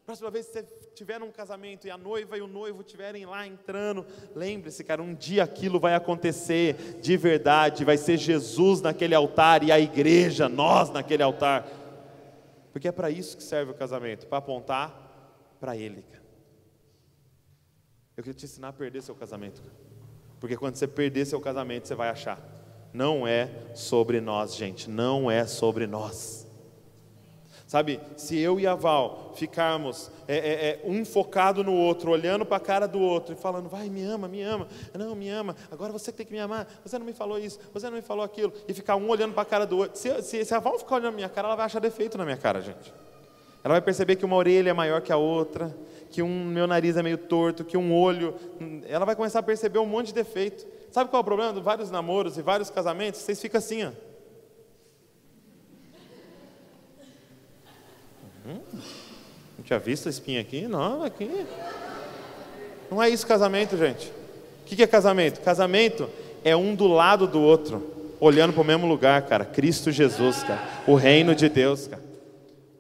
[0.10, 3.46] Próxima vez que você estiver num casamento e a noiva e o noivo estiverem lá
[3.46, 4.04] entrando,
[4.36, 9.72] lembre-se, cara, um dia aquilo vai acontecer de verdade, vai ser Jesus naquele altar e
[9.72, 11.68] a igreja, nós naquele altar.
[12.80, 16.02] Porque é para isso que serve o casamento para apontar para Ele.
[16.02, 16.24] Cara.
[18.16, 19.62] Eu queria te ensinar a perder seu casamento.
[20.40, 22.42] Porque quando você perder seu casamento, você vai achar.
[22.94, 24.90] Não é sobre nós, gente.
[24.90, 26.39] Não é sobre nós.
[27.70, 32.44] Sabe, se eu e a Val ficarmos é, é, é, um focado no outro, olhando
[32.44, 35.56] para a cara do outro e falando, vai, me ama, me ama, não, me ama,
[35.70, 38.26] agora você tem que me amar, você não me falou isso, você não me falou
[38.26, 40.00] aquilo, e ficar um olhando para a cara do outro.
[40.00, 42.26] Se, se, se a Val ficar olhando na minha cara, ela vai achar defeito na
[42.26, 42.92] minha cara, gente.
[43.64, 45.78] Ela vai perceber que uma orelha é maior que a outra,
[46.10, 48.34] que um meu nariz é meio torto, que um olho.
[48.88, 50.66] Ela vai começar a perceber um monte de defeito.
[50.90, 53.22] Sabe qual é o problema de vários namoros e vários casamentos?
[53.22, 54.09] Vocês ficam assim, ó.
[58.46, 58.60] Hum,
[59.58, 60.68] não tinha visto a espinha aqui?
[60.68, 61.46] Não, aqui.
[62.90, 64.12] Não é isso casamento, gente.
[64.62, 65.42] O que é casamento?
[65.42, 66.10] Casamento
[66.44, 69.46] é um do lado do outro, olhando para o mesmo lugar, cara.
[69.46, 70.62] Cristo Jesus, cara.
[70.88, 72.04] O reino de Deus, cara.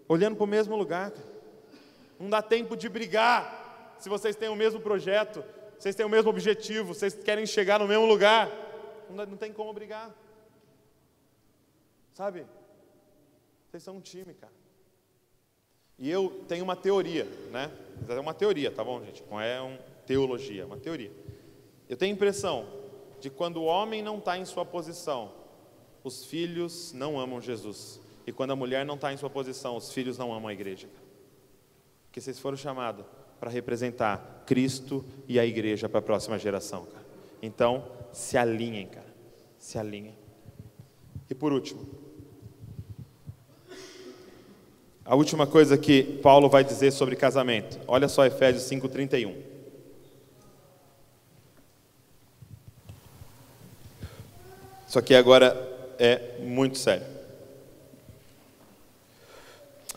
[0.07, 1.29] Olhando para o mesmo lugar, cara.
[2.19, 3.59] Não dá tempo de brigar
[3.99, 5.43] se vocês têm o mesmo projeto,
[5.77, 8.49] vocês têm o mesmo objetivo, vocês querem chegar no mesmo lugar.
[9.09, 10.09] Não, não tem como brigar.
[12.13, 12.45] Sabe?
[13.69, 14.53] Vocês são um time, cara.
[15.99, 17.69] E eu tenho uma teoria, né?
[18.07, 19.23] É uma teoria, tá bom, gente?
[19.29, 21.11] Não é uma teologia, é uma teoria.
[21.89, 22.65] Eu tenho a impressão
[23.19, 25.31] de quando o homem não está em sua posição,
[26.03, 27.99] os filhos não amam Jesus.
[28.25, 30.87] E quando a mulher não está em sua posição, os filhos não amam a igreja.
[32.05, 33.05] Porque vocês foram chamados
[33.39, 37.05] para representar Cristo e a igreja para a próxima geração, cara.
[37.41, 39.13] Então, se alinhem, cara.
[39.57, 40.17] Se alinhem.
[41.29, 41.85] E por último,
[45.09, 47.79] a última coisa que Paulo vai dizer sobre casamento.
[47.87, 49.33] Olha só Efésios 5:31.
[54.87, 55.57] Isso aqui agora
[55.97, 57.07] é muito sério.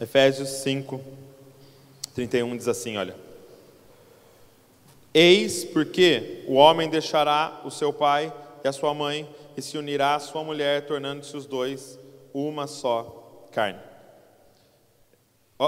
[0.01, 0.99] Efésios 5,
[2.15, 3.15] 31 diz assim: olha.
[5.13, 8.33] Eis porque o homem deixará o seu pai
[8.65, 11.99] e a sua mãe e se unirá à sua mulher, tornando-se os dois
[12.33, 13.92] uma só carne.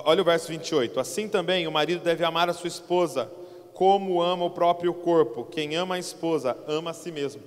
[0.02, 0.98] Olha o verso 28.
[0.98, 3.30] Assim também o marido deve amar a sua esposa
[3.72, 5.44] como ama o próprio corpo.
[5.44, 7.42] Quem ama a esposa ama a si mesmo.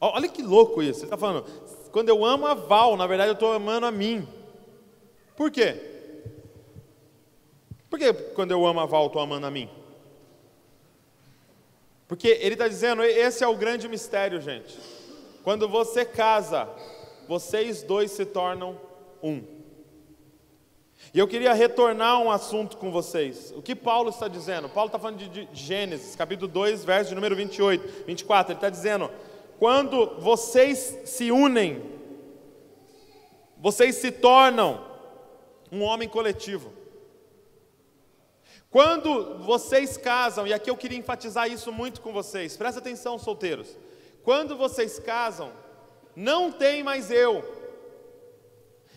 [0.00, 1.00] Olha que louco isso.
[1.00, 1.44] Você está falando,
[1.90, 4.26] quando eu amo a Val, na verdade eu estou amando a mim.
[5.36, 5.76] Por quê?
[7.90, 9.68] Por que quando eu amo a Val, estou amando a mim?
[12.08, 14.78] Porque ele está dizendo, esse é o grande mistério, gente.
[15.44, 16.66] Quando você casa,
[17.28, 18.80] vocês dois se tornam
[19.22, 19.61] um.
[21.14, 23.52] E eu queria retornar um assunto com vocês.
[23.54, 24.66] O que Paulo está dizendo?
[24.66, 28.52] Paulo está falando de, de Gênesis, capítulo 2, verso de número 28, 24.
[28.52, 29.10] Ele está dizendo:
[29.58, 31.82] quando vocês se unem,
[33.58, 34.82] vocês se tornam
[35.70, 36.72] um homem coletivo.
[38.70, 43.76] Quando vocês casam, e aqui eu queria enfatizar isso muito com vocês, presta atenção, solteiros.
[44.24, 45.52] Quando vocês casam,
[46.16, 47.44] não tem mais eu,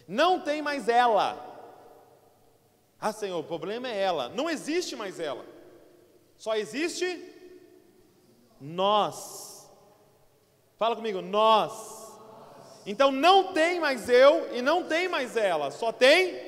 [0.07, 1.44] não tem mais ela.
[2.99, 4.29] Ah, Senhor, o problema é ela.
[4.29, 5.45] Não existe mais ela,
[6.37, 7.33] só existe
[8.59, 9.69] nós.
[10.77, 12.05] Fala comigo, nós.
[12.85, 16.39] Então não tem mais eu e não tem mais ela, só tem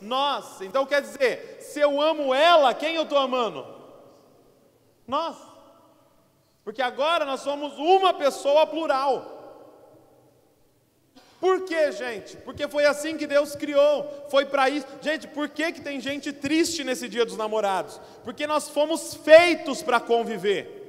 [0.00, 0.60] nós.
[0.60, 3.66] Então quer dizer, se eu amo ela, quem eu estou amando?
[5.06, 5.36] Nós.
[6.64, 9.33] Porque agora nós somos uma pessoa plural.
[11.44, 12.38] Por quê, gente?
[12.38, 14.86] Porque foi assim que Deus criou, foi para isso.
[15.02, 18.00] Gente, por que, que tem gente triste nesse dia dos namorados?
[18.24, 20.80] Porque nós fomos feitos para conviver.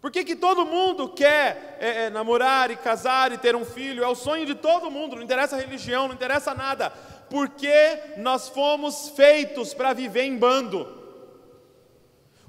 [0.00, 4.02] Por que, que todo mundo quer é, é, namorar e casar e ter um filho?
[4.02, 6.90] É o sonho de todo mundo, não interessa a religião, não interessa nada
[7.28, 10.97] porque nós fomos feitos para viver em bando.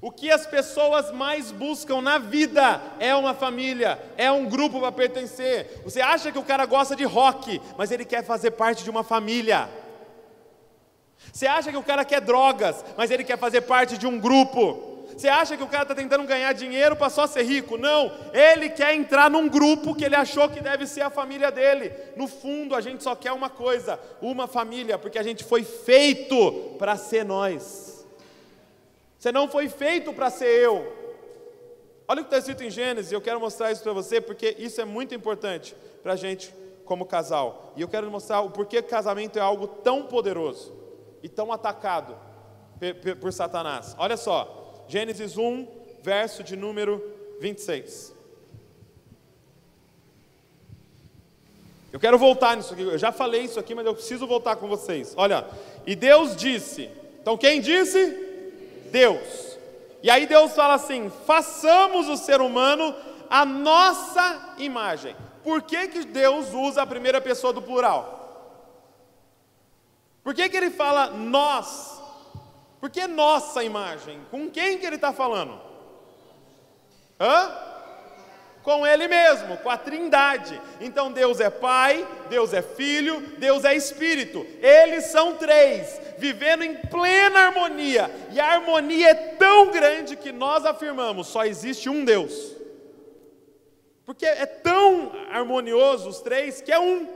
[0.02, 4.94] O que as pessoas mais buscam na vida é uma família, é um grupo para
[4.94, 5.82] pertencer.
[5.84, 9.04] Você acha que o cara gosta de rock, mas ele quer fazer parte de uma
[9.04, 9.70] família.
[11.34, 14.88] Você acha que o cara quer drogas, mas ele quer fazer parte de um grupo.
[15.18, 17.78] Você acha que o cara está tentando ganhar dinheiro para só ser rico?
[17.78, 21.92] Não, ele quer entrar num grupo que ele achou que deve ser a família dele.
[22.16, 26.76] No fundo, a gente só quer uma coisa: uma família, porque a gente foi feito
[26.80, 27.89] para ser nós.
[29.20, 30.98] Você não foi feito para ser eu.
[32.08, 34.80] Olha o que está escrito em Gênesis, eu quero mostrar isso para você, porque isso
[34.80, 36.56] é muito importante para a gente
[36.86, 37.74] como casal.
[37.76, 40.74] E eu quero mostrar o porquê casamento é algo tão poderoso
[41.22, 42.18] e tão atacado
[43.20, 43.94] por Satanás.
[44.00, 45.68] Olha só, Gênesis 1,
[46.02, 47.04] verso de número
[47.42, 48.16] 26.
[51.92, 54.68] Eu quero voltar nisso aqui, eu já falei isso aqui, mas eu preciso voltar com
[54.68, 55.14] vocês.
[55.18, 55.46] Olha,
[55.86, 56.90] e Deus disse,
[57.22, 58.29] então quem disse?
[58.90, 59.58] Deus.
[60.02, 62.96] E aí Deus fala assim: façamos o ser humano
[63.30, 65.16] a nossa imagem.
[65.44, 68.18] Por que, que Deus usa a primeira pessoa do plural?
[70.24, 72.02] Por que, que ele fala nós?
[72.80, 74.20] Por que nossa imagem?
[74.32, 75.60] Com quem que ele está falando?
[77.20, 77.69] Hã?
[78.70, 80.62] Com Ele mesmo, com a Trindade.
[80.80, 84.46] Então Deus é Pai, Deus é Filho, Deus é Espírito.
[84.62, 88.12] Eles são três, vivendo em plena harmonia.
[88.32, 92.56] E a harmonia é tão grande que nós afirmamos: só existe um Deus.
[94.06, 97.08] Porque é tão harmonioso os três que é um.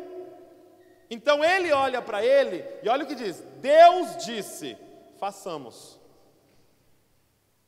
[1.08, 4.76] Então ele olha para ele e olha o que diz: Deus disse,
[5.20, 6.00] façamos.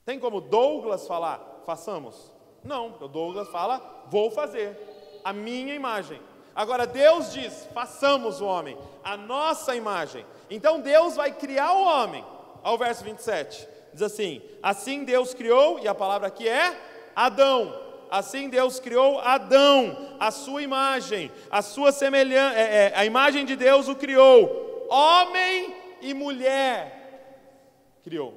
[0.04, 2.35] Tem como Douglas falar, façamos?
[2.66, 4.76] Não, o Douglas fala, vou fazer,
[5.24, 6.20] a minha imagem.
[6.56, 10.26] Agora Deus diz, façamos o homem, a nossa imagem.
[10.50, 12.24] Então Deus vai criar o homem.
[12.64, 16.76] Ao verso 27, diz assim: Assim Deus criou, e a palavra aqui é
[17.16, 17.86] Adão.
[18.10, 23.56] Assim Deus criou Adão, a sua imagem, a sua semelhança, é, é, a imagem de
[23.56, 28.34] Deus o criou, homem e mulher criou.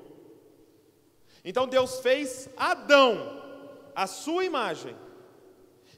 [1.45, 3.38] Então Deus fez Adão,
[4.03, 4.94] a sua imagem.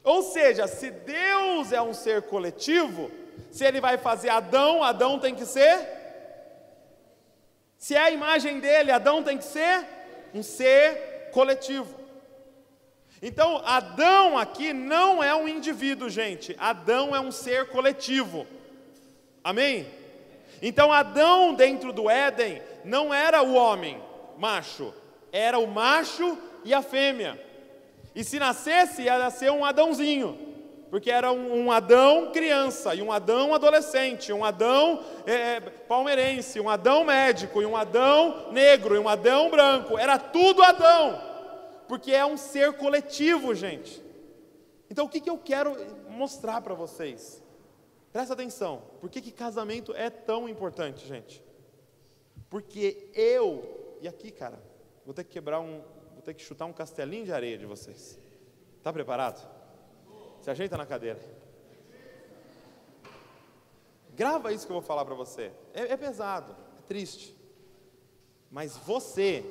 [0.03, 3.11] Ou seja, se Deus é um ser coletivo,
[3.51, 5.87] se ele vai fazer Adão, Adão tem que ser.
[7.77, 9.87] Se é a imagem dele, Adão tem que ser
[10.33, 11.95] um ser coletivo.
[13.21, 16.57] Então, Adão aqui não é um indivíduo, gente.
[16.59, 18.47] Adão é um ser coletivo.
[19.45, 19.87] Amém?
[20.63, 24.03] Então, Adão dentro do Éden não era o homem
[24.39, 24.95] macho
[25.33, 27.41] era o macho e a fêmea.
[28.15, 30.39] E se nascesse, ia nascer um Adãozinho,
[30.91, 36.59] porque era um, um Adão criança, e um Adão adolescente, um Adão é, é, palmeirense,
[36.59, 39.97] um Adão médico, e um Adão negro, e um Adão branco.
[39.97, 41.21] Era tudo Adão,
[41.87, 44.03] porque é um ser coletivo, gente.
[44.91, 45.77] Então, o que, que eu quero
[46.09, 47.43] mostrar para vocês?
[48.13, 51.45] Presta atenção, por que, que casamento é tão importante, gente?
[52.49, 54.59] Porque eu, e aqui, cara,
[55.11, 55.83] Vou ter que quebrar um,
[56.21, 58.19] vou ter que chutar um castelinho de areia de vocês.
[58.77, 59.41] Está preparado?
[60.43, 61.19] Se ajeita na cadeira.
[64.15, 65.51] Grava isso que eu vou falar para você.
[65.73, 67.35] É, é pesado, é triste.
[68.51, 69.43] Mas você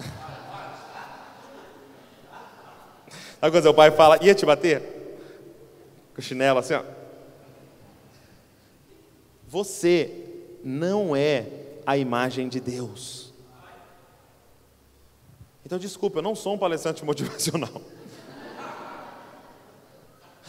[3.38, 4.82] Sabe quando seu pai fala, ia te bater?
[6.12, 6.82] Com chinelo assim, ó.
[9.46, 11.46] Você não é
[11.86, 13.32] a imagem de Deus.
[15.64, 17.80] Então, desculpa, eu não sou um palestrante motivacional.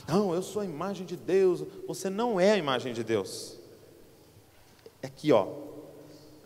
[0.08, 1.64] Não, eu sou a imagem de Deus.
[1.88, 3.58] Você não é a imagem de Deus.
[5.02, 5.48] Aqui, ó.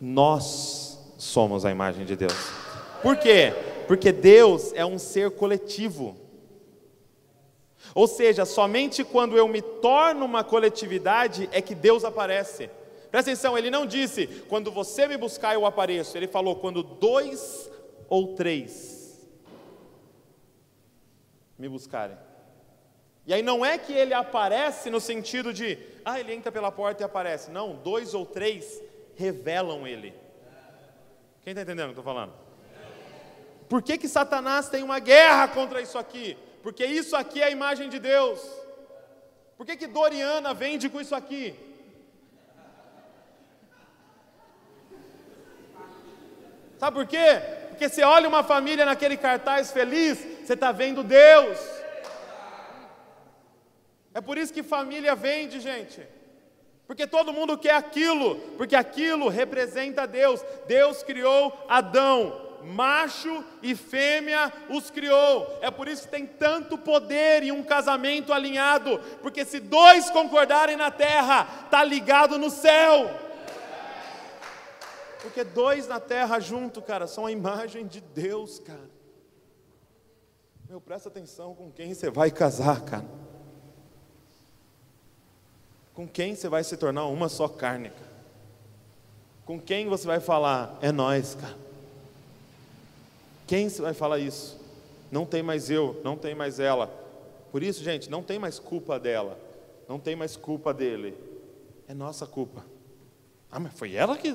[0.00, 2.32] Nós somos a imagem de Deus.
[3.02, 3.52] Por quê?
[3.86, 6.16] Porque Deus é um ser coletivo.
[7.94, 12.70] Ou seja, somente quando eu me torno uma coletividade é que Deus aparece.
[13.10, 16.16] Presta atenção, ele não disse, quando você me buscar eu apareço.
[16.16, 17.70] Ele falou, quando dois
[18.10, 19.24] ou três
[21.56, 22.18] me buscarem.
[23.24, 27.02] E aí não é que ele aparece no sentido de, ah, ele entra pela porta
[27.02, 27.50] e aparece.
[27.50, 28.82] Não, dois ou três
[29.14, 30.12] revelam ele.
[31.42, 32.32] Quem está entendendo o que eu estou falando?
[33.68, 36.36] Por que, que Satanás tem uma guerra contra isso aqui?
[36.62, 38.40] Porque isso aqui é a imagem de Deus.
[39.56, 41.54] Por que, que Doriana vende com isso aqui?
[46.78, 47.59] Sabe por quê?
[47.80, 51.58] Porque você olha uma família naquele cartaz feliz, você está vendo Deus.
[54.12, 56.06] É por isso que família vende, gente.
[56.86, 60.44] Porque todo mundo quer aquilo, porque aquilo representa Deus.
[60.68, 65.58] Deus criou Adão, macho e fêmea os criou.
[65.62, 70.76] É por isso que tem tanto poder em um casamento alinhado, porque se dois concordarem
[70.76, 73.29] na terra, tá ligado no céu.
[75.22, 78.90] Porque dois na terra junto, cara, são a imagem de Deus, cara.
[80.68, 83.04] Meu, presta atenção com quem você vai casar, cara.
[85.94, 88.10] Com quem você vai se tornar uma só carne, cara.
[89.44, 91.58] Com quem você vai falar, é nós, cara.
[93.46, 94.58] Quem você vai falar isso?
[95.10, 96.86] Não tem mais eu, não tem mais ela.
[97.50, 99.36] Por isso, gente, não tem mais culpa dela,
[99.88, 101.18] não tem mais culpa dele.
[101.88, 102.64] É nossa culpa.
[103.50, 104.32] Ah, mas foi ela que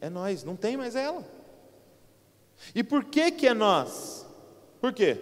[0.00, 1.24] é nós, não tem mais ela.
[2.74, 4.26] E por que que é nós?
[4.80, 5.16] Por quê?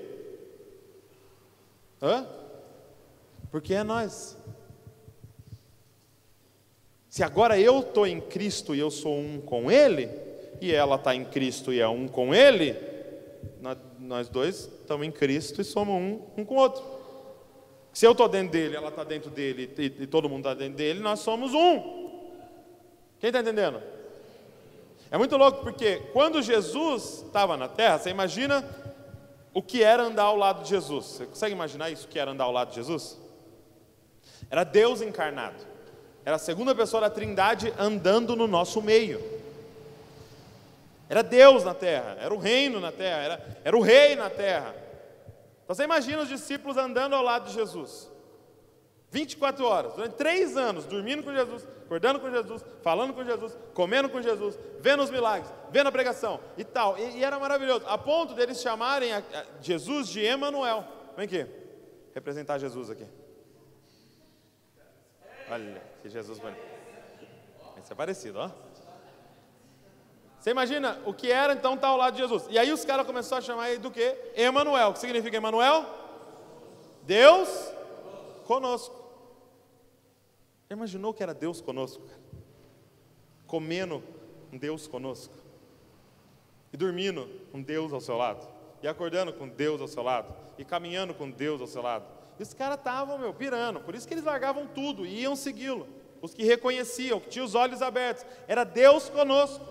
[2.01, 2.27] Hã?
[3.51, 4.37] Porque é nós.
[7.09, 10.11] Se agora eu estou em Cristo e eu sou um com Ele,
[10.61, 12.77] e ela está em Cristo e é um com Ele,
[13.99, 16.85] nós dois estamos em Cristo e somos um, um com o outro.
[17.93, 20.77] Se eu estou dentro dele, ela está dentro dele e, e todo mundo está dentro
[20.77, 22.07] dele, nós somos um.
[23.19, 23.81] Quem está entendendo?
[25.11, 28.65] É muito louco porque quando Jesus estava na terra, você imagina
[29.55, 31.07] o que era andar ao lado de Jesus.
[31.07, 33.19] Você consegue imaginar isso, que era andar ao lado de Jesus?
[34.51, 35.65] Era Deus encarnado.
[36.25, 39.23] Era a segunda pessoa da Trindade andando no nosso meio.
[41.09, 44.75] Era Deus na terra, era o reino na terra, era, era o rei na terra.
[45.63, 48.11] Então você imagina os discípulos andando ao lado de Jesus.
[49.11, 54.09] 24 horas, durante três anos, dormindo com Jesus, acordando com Jesus, falando com Jesus, comendo
[54.09, 56.99] com Jesus, vendo os milagres, vendo a pregação e tal.
[56.99, 60.85] E, e era maravilhoso, a ponto deles chamarem a, a Jesus de Emanuel.
[61.17, 61.47] Vem aqui,
[62.15, 63.07] representar Jesus aqui.
[65.49, 66.61] Olha que Jesus bonito.
[67.79, 68.51] Esse é parecido, ó.
[70.41, 72.45] Você imagina o que era então estar ao lado de Jesus.
[72.51, 74.17] E aí os caras começaram a chamar ele do quê?
[74.37, 74.91] Emanuel.
[74.91, 75.85] O que significa Emanuel?
[77.03, 77.49] Deus
[78.47, 78.95] conosco.
[80.69, 82.05] Já imaginou que era Deus conosco?
[83.47, 84.03] Comendo
[84.53, 85.35] um Deus conosco.
[86.73, 88.47] E dormindo com Deus ao seu lado.
[88.83, 90.35] E acordando com Deus ao seu lado.
[90.57, 92.05] E caminhando com Deus ao seu lado.
[92.39, 93.81] E os caras estavam, meu, pirando.
[93.81, 95.87] Por isso que eles largavam tudo e iam segui-lo.
[96.23, 98.25] Os que reconheciam, que tinham os olhos abertos.
[98.49, 99.65] Era Deus conosco.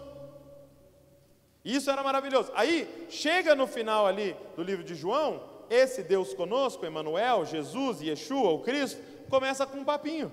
[1.64, 2.52] Isso era maravilhoso.
[2.56, 8.52] Aí, chega no final ali do livro de João, esse Deus conosco, Emmanuel, Jesus, Yeshua,
[8.52, 10.32] o Cristo, começa com um papinho.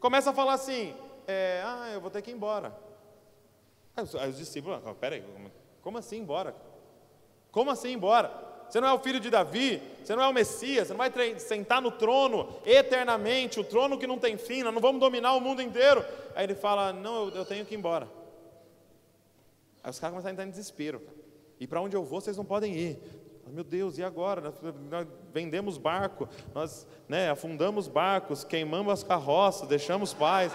[0.00, 0.94] Começa a falar assim:
[1.26, 2.76] é, ah, eu vou ter que ir embora.
[3.96, 5.24] Aí os, aí os discípulos, ah, peraí,
[5.80, 6.54] como assim embora?
[7.50, 8.30] Como assim embora?
[8.68, 11.38] Você não é o filho de Davi, você não é o Messias, você não vai
[11.38, 15.40] sentar no trono eternamente, o trono que não tem fim, nós não vamos dominar o
[15.40, 16.04] mundo inteiro.
[16.34, 18.08] Aí ele fala: Não, eu, eu tenho que ir embora.
[19.82, 21.00] Aí os caras começam a entrar em desespero.
[21.58, 22.98] E para onde eu vou, vocês não podem ir.
[23.46, 24.40] Meu Deus, e agora?
[24.90, 30.52] Nós, vendemos barco, nós né, afundamos barcos, queimamos as carroças, deixamos pais,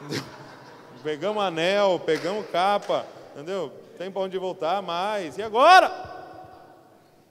[1.02, 3.72] pegamos anel, pegamos capa, entendeu?
[3.96, 5.38] Tem para onde voltar mais.
[5.38, 5.90] E agora?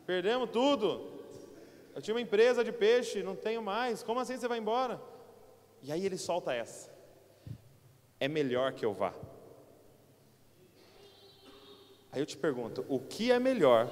[0.06, 1.06] Perdemos tudo.
[1.94, 4.04] Eu tinha uma empresa de peixe, não tenho mais.
[4.04, 5.02] Como assim você vai embora?
[5.82, 6.90] E aí ele solta essa.
[8.20, 9.14] É melhor que eu vá.
[12.18, 13.88] Aí eu te pergunto, o que é melhor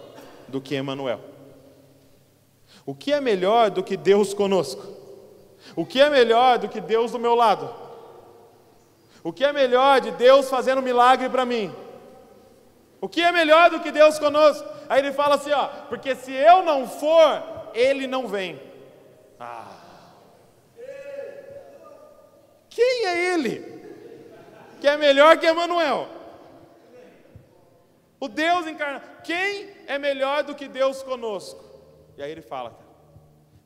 [0.47, 1.19] do que Emanuel?
[2.83, 4.81] O que é melhor do que Deus conosco?
[5.75, 7.71] O que é melhor do que Deus do meu lado?
[9.23, 11.71] O que é melhor de Deus fazendo milagre para mim?
[12.99, 14.67] O que é melhor do que Deus conosco?
[14.89, 17.43] Aí ele fala assim, ó, porque se eu não for,
[17.75, 18.59] ele não vem.
[19.39, 19.71] Ah.
[22.71, 23.83] Quem é ele?
[24.81, 26.15] Que é melhor que Emanuel?
[28.19, 29.21] O Deus encarnado.
[29.23, 31.63] Quem é melhor do que Deus conosco?
[32.17, 32.85] E aí ele fala, cara,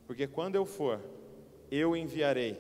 [0.08, 1.00] porque quando eu for,
[1.70, 2.60] eu enviarei,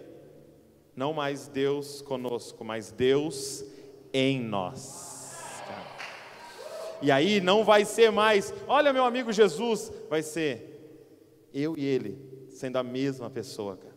[0.96, 3.66] não mais Deus conosco, mas Deus
[4.14, 5.62] em nós.
[5.68, 5.88] Cara.
[7.02, 10.70] E aí não vai ser mais, olha meu amigo Jesus, vai ser
[11.54, 13.89] eu e ele sendo a mesma pessoa, cara.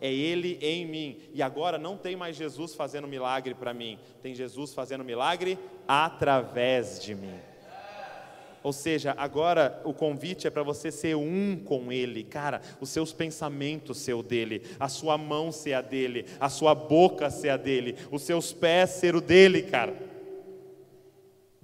[0.00, 1.18] É Ele em mim.
[1.32, 7.02] E agora não tem mais Jesus fazendo milagre para mim, tem Jesus fazendo milagre através
[7.02, 7.34] de mim.
[8.62, 13.12] Ou seja, agora o convite é para você ser um com Ele, cara, os seus
[13.12, 17.56] pensamentos ser o dele, a sua mão ser a dele, a sua boca ser a
[17.56, 19.94] dele, os seus pés ser o dele, cara.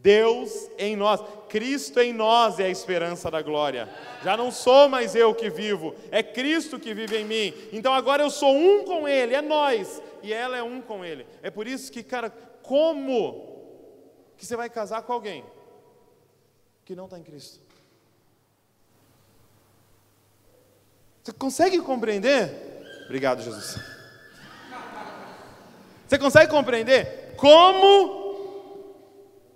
[0.03, 3.89] Deus em nós, Cristo em nós é a esperança da glória.
[4.23, 7.55] Já não sou mais eu que vivo, é Cristo que vive em mim.
[7.73, 11.27] Então agora eu sou um com Ele, é nós, e ela é um com Ele.
[11.43, 12.31] É por isso que, cara,
[12.63, 13.63] como
[14.37, 15.45] que você vai casar com alguém?
[16.85, 17.61] que não está em Cristo.
[21.23, 23.05] Você consegue compreender?
[23.05, 23.79] Obrigado, Jesus.
[26.07, 28.22] Você consegue compreender como?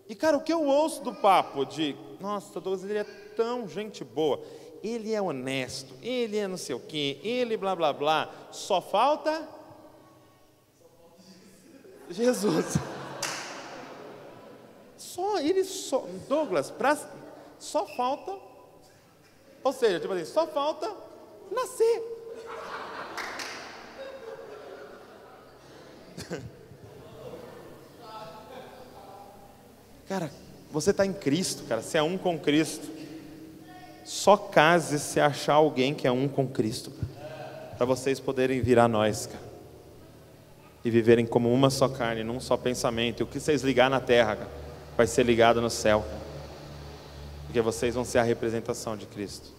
[0.09, 4.05] E cara, o que eu ouço do papo de, nossa, Douglas, ele é tão gente
[4.05, 4.41] boa,
[4.83, 9.49] ele é honesto, ele é não sei o quê, ele blá blá blá, só falta
[12.09, 12.77] Jesus.
[14.97, 16.97] Só ele só, Douglas, pra,
[17.59, 18.37] só falta,
[19.63, 20.91] ou seja, tipo assim, só falta
[21.51, 22.03] nascer.
[30.09, 30.31] Cara,
[30.71, 32.87] você está em Cristo, cara, você é um com Cristo.
[34.05, 36.93] Só case se achar alguém que é um com Cristo,
[37.77, 39.45] para vocês poderem virar nós, cara.
[40.85, 43.21] E viverem como uma só carne, num só pensamento.
[43.21, 44.51] E o que vocês ligar na terra, cara,
[44.97, 46.05] vai ser ligado no céu.
[47.47, 49.53] Porque vocês vão ser a representação de Cristo.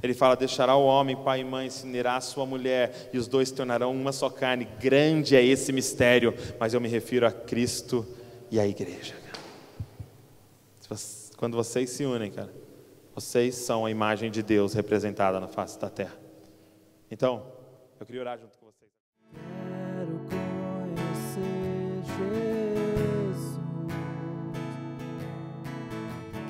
[0.00, 3.26] Ele fala: deixará o homem, pai e mãe, se unirá a sua mulher, e os
[3.26, 4.68] dois tornarão uma só carne.
[4.78, 8.06] Grande é esse mistério, mas eu me refiro a Cristo
[8.50, 9.14] e a igreja.
[9.14, 11.00] Cara.
[11.36, 12.52] Quando vocês se unem, cara,
[13.14, 16.16] vocês são a imagem de Deus representada na face da terra.
[17.10, 17.46] Então,
[17.98, 18.90] eu queria orar junto com vocês.
[19.32, 21.42] Quero conhecer
[22.16, 23.58] Jesus.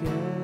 [0.00, 0.35] Quero